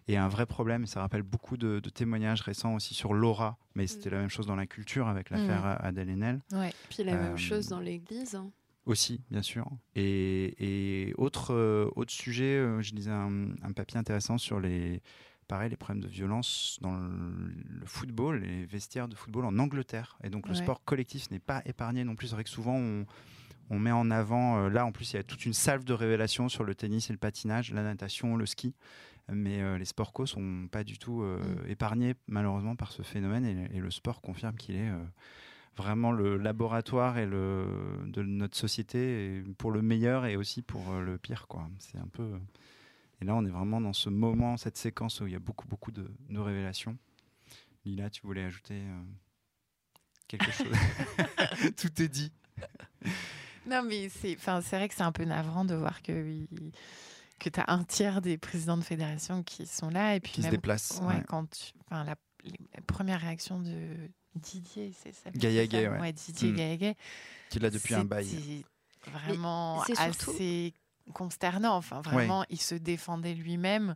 Et 0.06 0.16
un 0.18 0.28
vrai 0.28 0.44
problème, 0.44 0.87
ça 0.87 1.00
rappelle 1.00 1.22
beaucoup 1.22 1.56
de, 1.56 1.80
de 1.80 1.90
témoignages 1.90 2.42
récents 2.42 2.74
aussi 2.74 2.92
sur 2.92 3.14
l'aura, 3.14 3.56
mais 3.74 3.87
c'était 3.87 4.10
la 4.10 4.18
même 4.18 4.28
chose 4.28 4.46
dans 4.46 4.56
la 4.56 4.66
culture 4.66 5.08
avec 5.08 5.30
l'affaire 5.30 5.64
Mm. 5.64 5.87
Adèle 5.87 6.10
Haenel. 6.10 6.42
ouais. 6.52 6.74
Puis 6.90 7.04
la 7.04 7.14
Euh, 7.14 7.22
même 7.28 7.38
chose 7.38 7.68
dans 7.68 7.80
l'église. 7.80 8.34
hein. 8.34 8.50
Aussi, 8.87 9.22
bien 9.30 9.40
sûr. 9.40 9.66
Et, 9.94 11.06
et 11.08 11.14
autre, 11.16 11.54
euh, 11.54 11.88
autre 11.96 12.12
sujet, 12.12 12.56
euh, 12.58 12.82
je 12.82 12.94
lisais 12.94 13.10
un, 13.10 13.52
un 13.62 13.72
papier 13.72 13.98
intéressant 13.98 14.37
sur 14.37 14.60
les, 14.60 15.00
pareil, 15.46 15.70
les 15.70 15.76
problèmes 15.76 16.02
de 16.02 16.09
violence 16.09 16.78
dans 16.80 16.96
le, 16.96 17.87
football, 17.87 18.40
les 18.40 18.66
vestiaires 18.66 19.09
de 19.09 19.14
football 19.14 19.44
en 19.44 19.59
Angleterre. 19.59 20.16
Et 20.24 20.30
donc 20.30 20.48
le 20.48 20.54
sport 20.54 20.83
collectif 20.85 21.30
n'est 21.30 21.38
pas 21.38 21.62
épargné 21.66 22.04
non 22.04 22.14
plus. 22.16 22.28
C'est 22.28 22.35
vrai 22.35 22.44
que 22.44 22.50
souvent 22.50 22.76
on, 22.76 23.07
on 23.70 23.78
met 23.78 23.92
en 23.92 24.11
avant, 24.11 24.59
euh, 24.59 24.68
là 24.68 24.85
en 24.87 24.92
plus 24.92 25.12
il 25.12 25.16
y 25.16 25.18
a 25.18 25.22
toute 25.22 25.44
une 25.46 25.52
salve 25.54 25.85
de 25.85 25.92
révélations 25.92 26.48
sur 26.48 26.64
le 26.64 26.74
tennis 26.74 27.11
et 27.11 27.12
le 27.12 27.18
patinage, 27.18 27.72
la 27.72 27.83
natation, 27.83 28.37
le 28.37 28.46
ski. 28.46 28.74
Mais 29.33 29.62
euh, 29.62 29.78
les 29.78 29.87
sports 29.87 30.12
co 30.12 30.26
sont 30.26 30.68
pas 30.70 30.85
du 30.85 30.98
tout 30.98 31.22
euh, 31.22 31.38
Mm. 31.38 31.70
épargnés 31.70 32.14
malheureusement 32.26 32.76
par 32.76 32.92
ce 32.92 33.02
phénomène 33.02 33.44
et, 33.46 33.76
et 33.76 33.80
le 33.80 33.90
sport 33.90 34.20
confirme 34.20 34.54
qu'il 34.57 34.76
est 34.76 34.90
euh, 34.90 34.98
vraiment 35.76 36.12
le 36.12 36.37
laboratoire 36.37 37.16
et 37.18 37.26
le, 37.26 37.66
de 38.07 38.22
notre 38.22 38.57
société 38.57 39.42
pour 39.59 39.70
le 39.72 39.80
meilleur 39.83 40.26
et 40.26 40.37
aussi 40.37 40.61
pour 40.62 40.92
le 40.92 41.16
pire. 41.18 41.46
quoi. 41.48 41.68
C'est 41.78 41.98
un 41.98 42.07
peu. 42.12 42.33
Et 43.24 43.26
là, 43.26 43.34
on 43.37 43.44
est 43.46 43.50
vraiment 43.50 43.80
dans 43.80 43.94
ce 43.94 44.10
moment, 44.10 44.58
cette 44.58 44.76
séquence 44.76 45.20
où 45.22 45.26
il 45.26 45.32
y 45.32 45.34
a 45.34 45.38
beaucoup, 45.38 45.66
beaucoup 45.66 45.90
de, 45.92 46.10
de 46.28 46.38
révélations. 46.38 46.98
Lila, 47.87 48.10
tu 48.10 48.20
voulais 48.20 48.44
ajouter 48.44 48.82
euh, 48.82 49.02
quelque 50.28 50.50
chose? 50.52 50.66
Tout 51.78 52.02
est 52.02 52.08
dit. 52.08 52.30
Non, 53.66 53.82
mais 53.82 54.10
c'est, 54.10 54.37
enfin, 54.37 54.60
c'est 54.60 54.76
vrai 54.76 54.90
que 54.90 54.94
c'est 54.94 55.02
un 55.04 55.10
peu 55.12 55.24
navrant 55.24 55.64
de 55.64 55.74
voir 55.74 56.02
que, 56.02 56.46
que 57.38 57.48
tu 57.48 57.60
as 57.60 57.64
un 57.68 57.82
tiers 57.84 58.20
des 58.20 58.37
présidents 58.37 58.76
de 58.76 58.84
fédération 58.84 59.42
qui 59.42 59.66
sont 59.66 59.88
là. 59.88 60.16
Et 60.16 60.20
puis 60.20 60.32
Qui 60.32 60.42
se 60.42 60.46
même, 60.48 60.56
déplace. 60.56 61.00
ouais, 61.00 61.14
ouais. 61.14 61.22
quand 61.26 61.48
tu- 61.48 61.72
enfin, 61.87 62.04
la, 62.04 62.16
la 62.74 62.80
première 62.87 63.22
réaction 63.22 63.58
de 63.58 64.10
Didier, 64.34 64.92
c'est 65.02 65.12
ça 65.14 65.30
Gaillaguet, 65.30 65.84
ça 65.87 65.92
ouais. 65.98 66.12
Didier 66.12 66.52
Mm. 66.52 66.56
Gaillaguet. 66.56 66.96
Qui 67.48 67.56
est 67.56 67.62
là 67.62 67.70
depuis 67.70 67.94
un 67.94 68.04
bail. 68.04 68.64
Vraiment 69.10 69.82
c'est 69.87 69.94
surtout- 69.96 70.30
assez 70.32 70.74
consternant. 71.12 71.76
Enfin, 71.76 72.00
vraiment, 72.00 72.44
il 72.50 72.60
se 72.60 72.74
défendait 72.74 73.34
lui-même, 73.34 73.94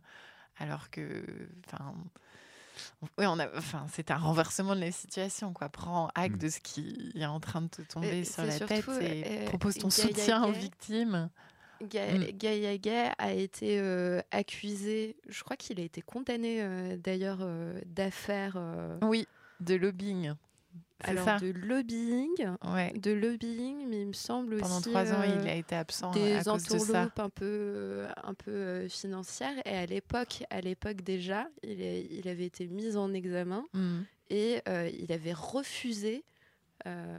alors 0.57 0.89
que, 0.89 1.23
enfin, 1.67 1.95
oui, 3.17 3.25
on 3.27 3.39
a, 3.39 3.47
enfin, 3.57 3.85
c'est 3.91 4.11
un 4.11 4.17
renversement 4.17 4.75
de 4.75 4.81
la 4.81 4.91
situation, 4.91 5.53
quoi. 5.53 5.69
Prends 5.69 6.09
acte 6.15 6.35
Mm. 6.35 6.39
de 6.39 6.49
ce 6.49 6.59
qui 6.59 7.11
est 7.15 7.25
en 7.25 7.39
train 7.39 7.61
de 7.61 7.67
te 7.67 7.81
tomber 7.81 8.23
sur 8.23 8.43
la 8.43 8.51
surtout, 8.51 8.97
tête 8.97 9.01
et 9.01 9.41
euh, 9.41 9.45
propose 9.45 9.75
ton 9.75 9.87
Gaïa 9.89 10.07
soutien 10.07 10.43
aux 10.45 10.51
Gay. 10.51 10.59
victimes. 10.59 11.29
Ga- 11.81 12.17
Mm. 12.17 12.23
Gaillaguet 12.33 13.11
a 13.17 13.31
été 13.31 13.79
euh, 13.79 14.21
accusé, 14.31 15.15
je 15.29 15.43
crois 15.43 15.55
qu'il 15.55 15.79
a 15.79 15.83
été 15.83 16.01
condamné 16.01 16.61
euh, 16.61 16.97
d'ailleurs 16.97 17.37
euh, 17.41 17.79
d'affaires 17.85 18.55
euh, 18.57 18.97
Oui, 19.01 19.27
de 19.61 19.75
lobbying. 19.75 20.33
Alors 21.03 21.25
ça. 21.25 21.39
de 21.39 21.47
lobbying, 21.51 22.29
Ouais. 22.73 22.91
de 22.93 23.11
lobbying, 23.11 23.87
mais 23.87 24.01
il 24.01 24.07
me 24.07 24.13
semble 24.13 24.57
Pendant 24.57 24.79
aussi 24.79 24.89
trois 24.89 25.11
ans, 25.13 25.21
euh, 25.21 25.39
il 25.41 25.47
a 25.47 25.55
été 25.55 25.75
absent 25.75 26.11
des 26.11 26.33
à 26.33 26.43
cause 26.43 26.63
de 26.63 26.77
ça. 26.79 27.09
un 27.17 27.29
peu, 27.29 27.45
euh, 27.45 28.09
un 28.23 28.33
peu 28.33 28.51
euh, 28.51 28.89
financières. 28.89 29.55
Et 29.65 29.75
à 29.77 29.85
l'époque, 29.85 30.43
à 30.49 30.59
l'époque 30.61 31.01
déjà, 31.01 31.47
il, 31.63 31.79
il 31.81 32.27
avait 32.27 32.45
été 32.45 32.67
mis 32.67 32.95
en 32.97 33.13
examen 33.13 33.65
Mm. 33.73 33.99
et 34.29 34.61
euh, 34.67 34.89
il 34.97 35.11
avait 35.11 35.33
refusé, 35.33 36.23
euh, 36.85 37.17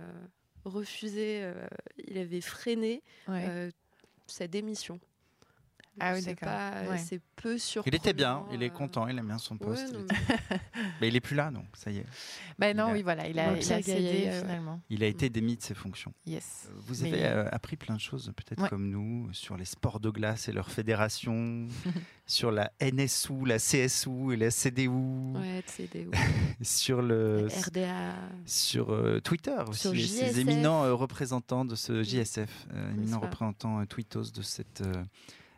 refusé, 0.64 1.40
euh, 1.42 1.54
il 2.06 2.18
avait 2.18 2.40
freiné 2.42 3.02
Ouais. 3.28 3.70
sa 4.26 4.46
démission. 4.46 5.00
Ah 5.98 6.12
oui, 6.14 6.22
C'est 6.22 6.38
Ouais. 7.16 7.20
Peu 7.36 7.56
surprenant. 7.56 7.90
Il 7.90 7.96
était 7.96 8.12
bien, 8.12 8.44
il 8.52 8.62
est 8.62 8.66
euh, 8.70 8.72
content, 8.74 9.08
il 9.08 9.18
aime 9.18 9.26
bien 9.26 9.38
son 9.38 9.54
ouais, 9.54 9.60
poste. 9.60 9.96
mais 11.00 11.08
il 11.08 11.16
est 11.16 11.20
plus 11.20 11.34
là, 11.36 11.50
donc 11.50 11.64
ça 11.72 11.90
y 11.90 11.96
est. 11.98 12.06
Ben 12.58 12.76
non, 12.76 12.88
a- 12.88 12.92
oui, 12.92 13.02
voilà, 13.02 13.26
il 13.26 13.38
a, 13.38 13.52
il 13.56 13.72
a 13.72 13.82
cédé 13.82 14.26
ouais. 14.26 14.40
finalement. 14.42 14.82
Il 14.90 15.02
a 15.02 15.06
été 15.06 15.30
démis 15.30 15.56
de 15.56 15.62
ses 15.62 15.72
fonctions. 15.74 16.12
Yes. 16.26 16.68
Euh, 16.68 16.74
Vous 16.86 17.02
Mais- 17.02 17.08
avez 17.14 17.24
euh, 17.24 17.48
appris 17.50 17.76
plein 17.76 17.94
de 17.94 18.00
choses, 18.00 18.30
peut-être 18.36 18.62
Ouais. 18.62 18.68
comme 18.68 18.90
nous, 18.90 19.32
sur 19.32 19.56
les 19.56 19.64
sports 19.64 20.00
de 20.00 20.10
glace 20.10 20.48
et 20.48 20.52
leur 20.52 20.70
fédération, 20.70 21.66
sur 22.26 22.50
la 22.50 22.70
NSU, 22.80 23.46
la 23.46 23.58
CSU 23.58 24.34
et 24.34 24.36
la 24.36 24.50
CDU, 24.50 24.88
Ouais, 24.88 25.62
CDU. 25.66 26.10
sur 26.60 27.00
le 27.00 27.48
RDA. 27.66 28.14
sur 28.44 28.90
euh, 28.92 29.20
Twitter 29.20 29.56
aussi, 29.66 29.80
Sur 29.80 29.92
les- 29.92 30.06
ces 30.06 30.40
éminents 30.40 30.84
euh, 30.84 30.92
représentants 30.94 31.64
de 31.64 31.74
ce 31.74 32.02
JSF, 32.02 32.66
euh, 32.74 32.90
éminents 32.92 33.20
représentants 33.20 33.80
euh, 33.80 33.86
tweetos 33.86 34.30
de 34.34 34.42
cette 34.42 34.82
euh, 34.82 34.92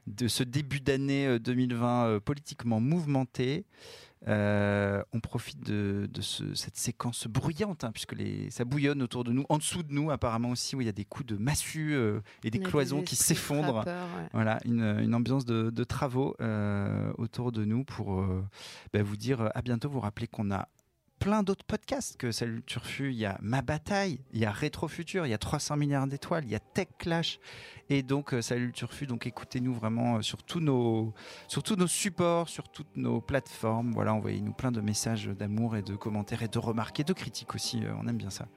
de 0.07 0.29
ce 0.29 0.43
début 0.43 0.81
d'année 0.81 1.27
euh, 1.27 1.39
2020 1.39 2.07
euh, 2.07 2.21
politiquement 2.21 2.81
mouvementé. 2.81 3.65
Euh, 4.29 5.03
on 5.13 5.19
profite 5.19 5.65
de, 5.67 6.09
de 6.13 6.21
ce- 6.21 6.55
cette 6.55 6.77
séquence 6.77 7.27
bruyante, 7.27 7.83
hein, 7.83 7.91
puisque 7.93 8.13
les, 8.13 8.51
ça 8.51 8.65
bouillonne 8.65 9.03
autour 9.03 9.25
de 9.25 9.33
nous, 9.33 9.45
en 9.49 9.59
dessous 9.59 9.83
de 9.83 9.93
nous 9.93 10.13
apparemment 10.13 10.51
aussi, 10.51 10.77
où 10.77 10.81
il 10.81 10.85
y 10.85 10.89
a 10.89 10.93
des 10.93 11.05
coups 11.05 11.27
de 11.27 11.37
massue 11.37 11.95
euh, 11.95 12.21
et 12.45 12.51
des 12.53 12.59
cloisons 12.71 12.99
qui 13.03 13.17
s'effondrent. 13.17 13.85
ouais. 14.19 14.29
Voilà, 14.33 14.61
une, 14.65 14.83
une 15.03 15.15
ambiance 15.17 15.45
de, 15.45 15.71
de 15.71 15.85
travaux 15.85 16.37
euh, 16.41 17.13
autour 17.19 17.51
de 17.51 17.65
nous 17.65 17.83
pour 17.85 18.21
euh, 18.21 18.45
bah, 18.93 19.03
vous 19.03 19.17
dire 19.17 19.41
euh, 19.41 19.49
à 19.57 19.63
bientôt. 19.63 19.89
Vous 19.91 19.99
rappeler 20.01 20.29
qu'on 20.29 20.53
a 20.53 20.69
plein 21.23 21.45
d'autres 21.45 21.65
podcasts 21.65 22.17
que 22.17 22.33
Salut 22.33 22.65
Turfu. 22.65 23.13
Il 23.13 23.17
y 23.17 23.27
a 23.27 23.39
Ma 23.41 23.63
Bataille, 23.63 24.19
il 24.33 24.41
y 24.41 24.45
a 24.45 24.51
Rétro 24.51 24.89
Futur, 24.89 25.25
il 25.25 25.31
y 25.31 25.35
a 25.35 25.39
300 25.39 25.77
milliards 25.77 26.09
d'étoiles, 26.09 26.43
il 26.45 26.51
y 26.51 26.57
a 26.57 26.59
Tech 26.59 26.89
Clash. 26.99 27.39
Et 27.91 28.03
donc, 28.03 28.35
euh, 28.35 28.43
Salut 28.43 28.73
Turfu, 28.73 29.07
donc 29.07 29.25
écoutez-nous 29.25 29.73
vraiment 29.73 30.17
euh, 30.17 30.23
sur 30.23 30.43
tous, 30.43 30.59
nos, 30.59 31.15
sur 31.47 31.63
tous 31.63 31.77
nos 31.77 31.87
supports, 31.87 32.49
sur 32.49 32.69
toutes 32.69 32.97
nos 32.97 33.21
plateformes. 33.21 33.93
Voilà, 33.93 34.15
envoyez-nous 34.15 34.53
plein 34.53 34.73
de 34.73 34.81
messages 34.81 35.27
d'amour 35.29 35.77
et 35.77 35.83
de 35.83 35.95
commentaires 35.95 36.43
et 36.43 36.49
de 36.49 36.59
remarques 36.59 36.99
et 36.99 37.05
de 37.05 37.13
critiques 37.13 37.55
aussi. 37.55 37.85
euh, 37.85 37.93
on 38.03 38.09
aime 38.09 38.17
bien 38.17 38.31
ça. 38.31 38.49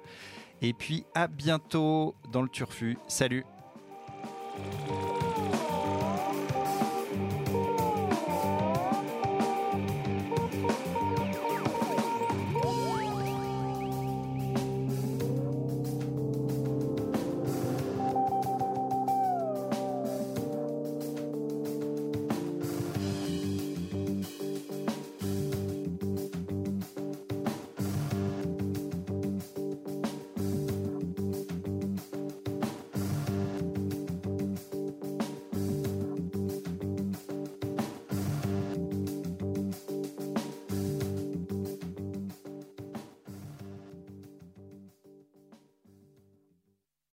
Et 0.64 0.74
puis, 0.74 1.06
à 1.14 1.28
bientôt 1.28 2.16
dans 2.32 2.42
le 2.42 2.50
Turfu. 2.50 2.98
Salut! 3.08 3.46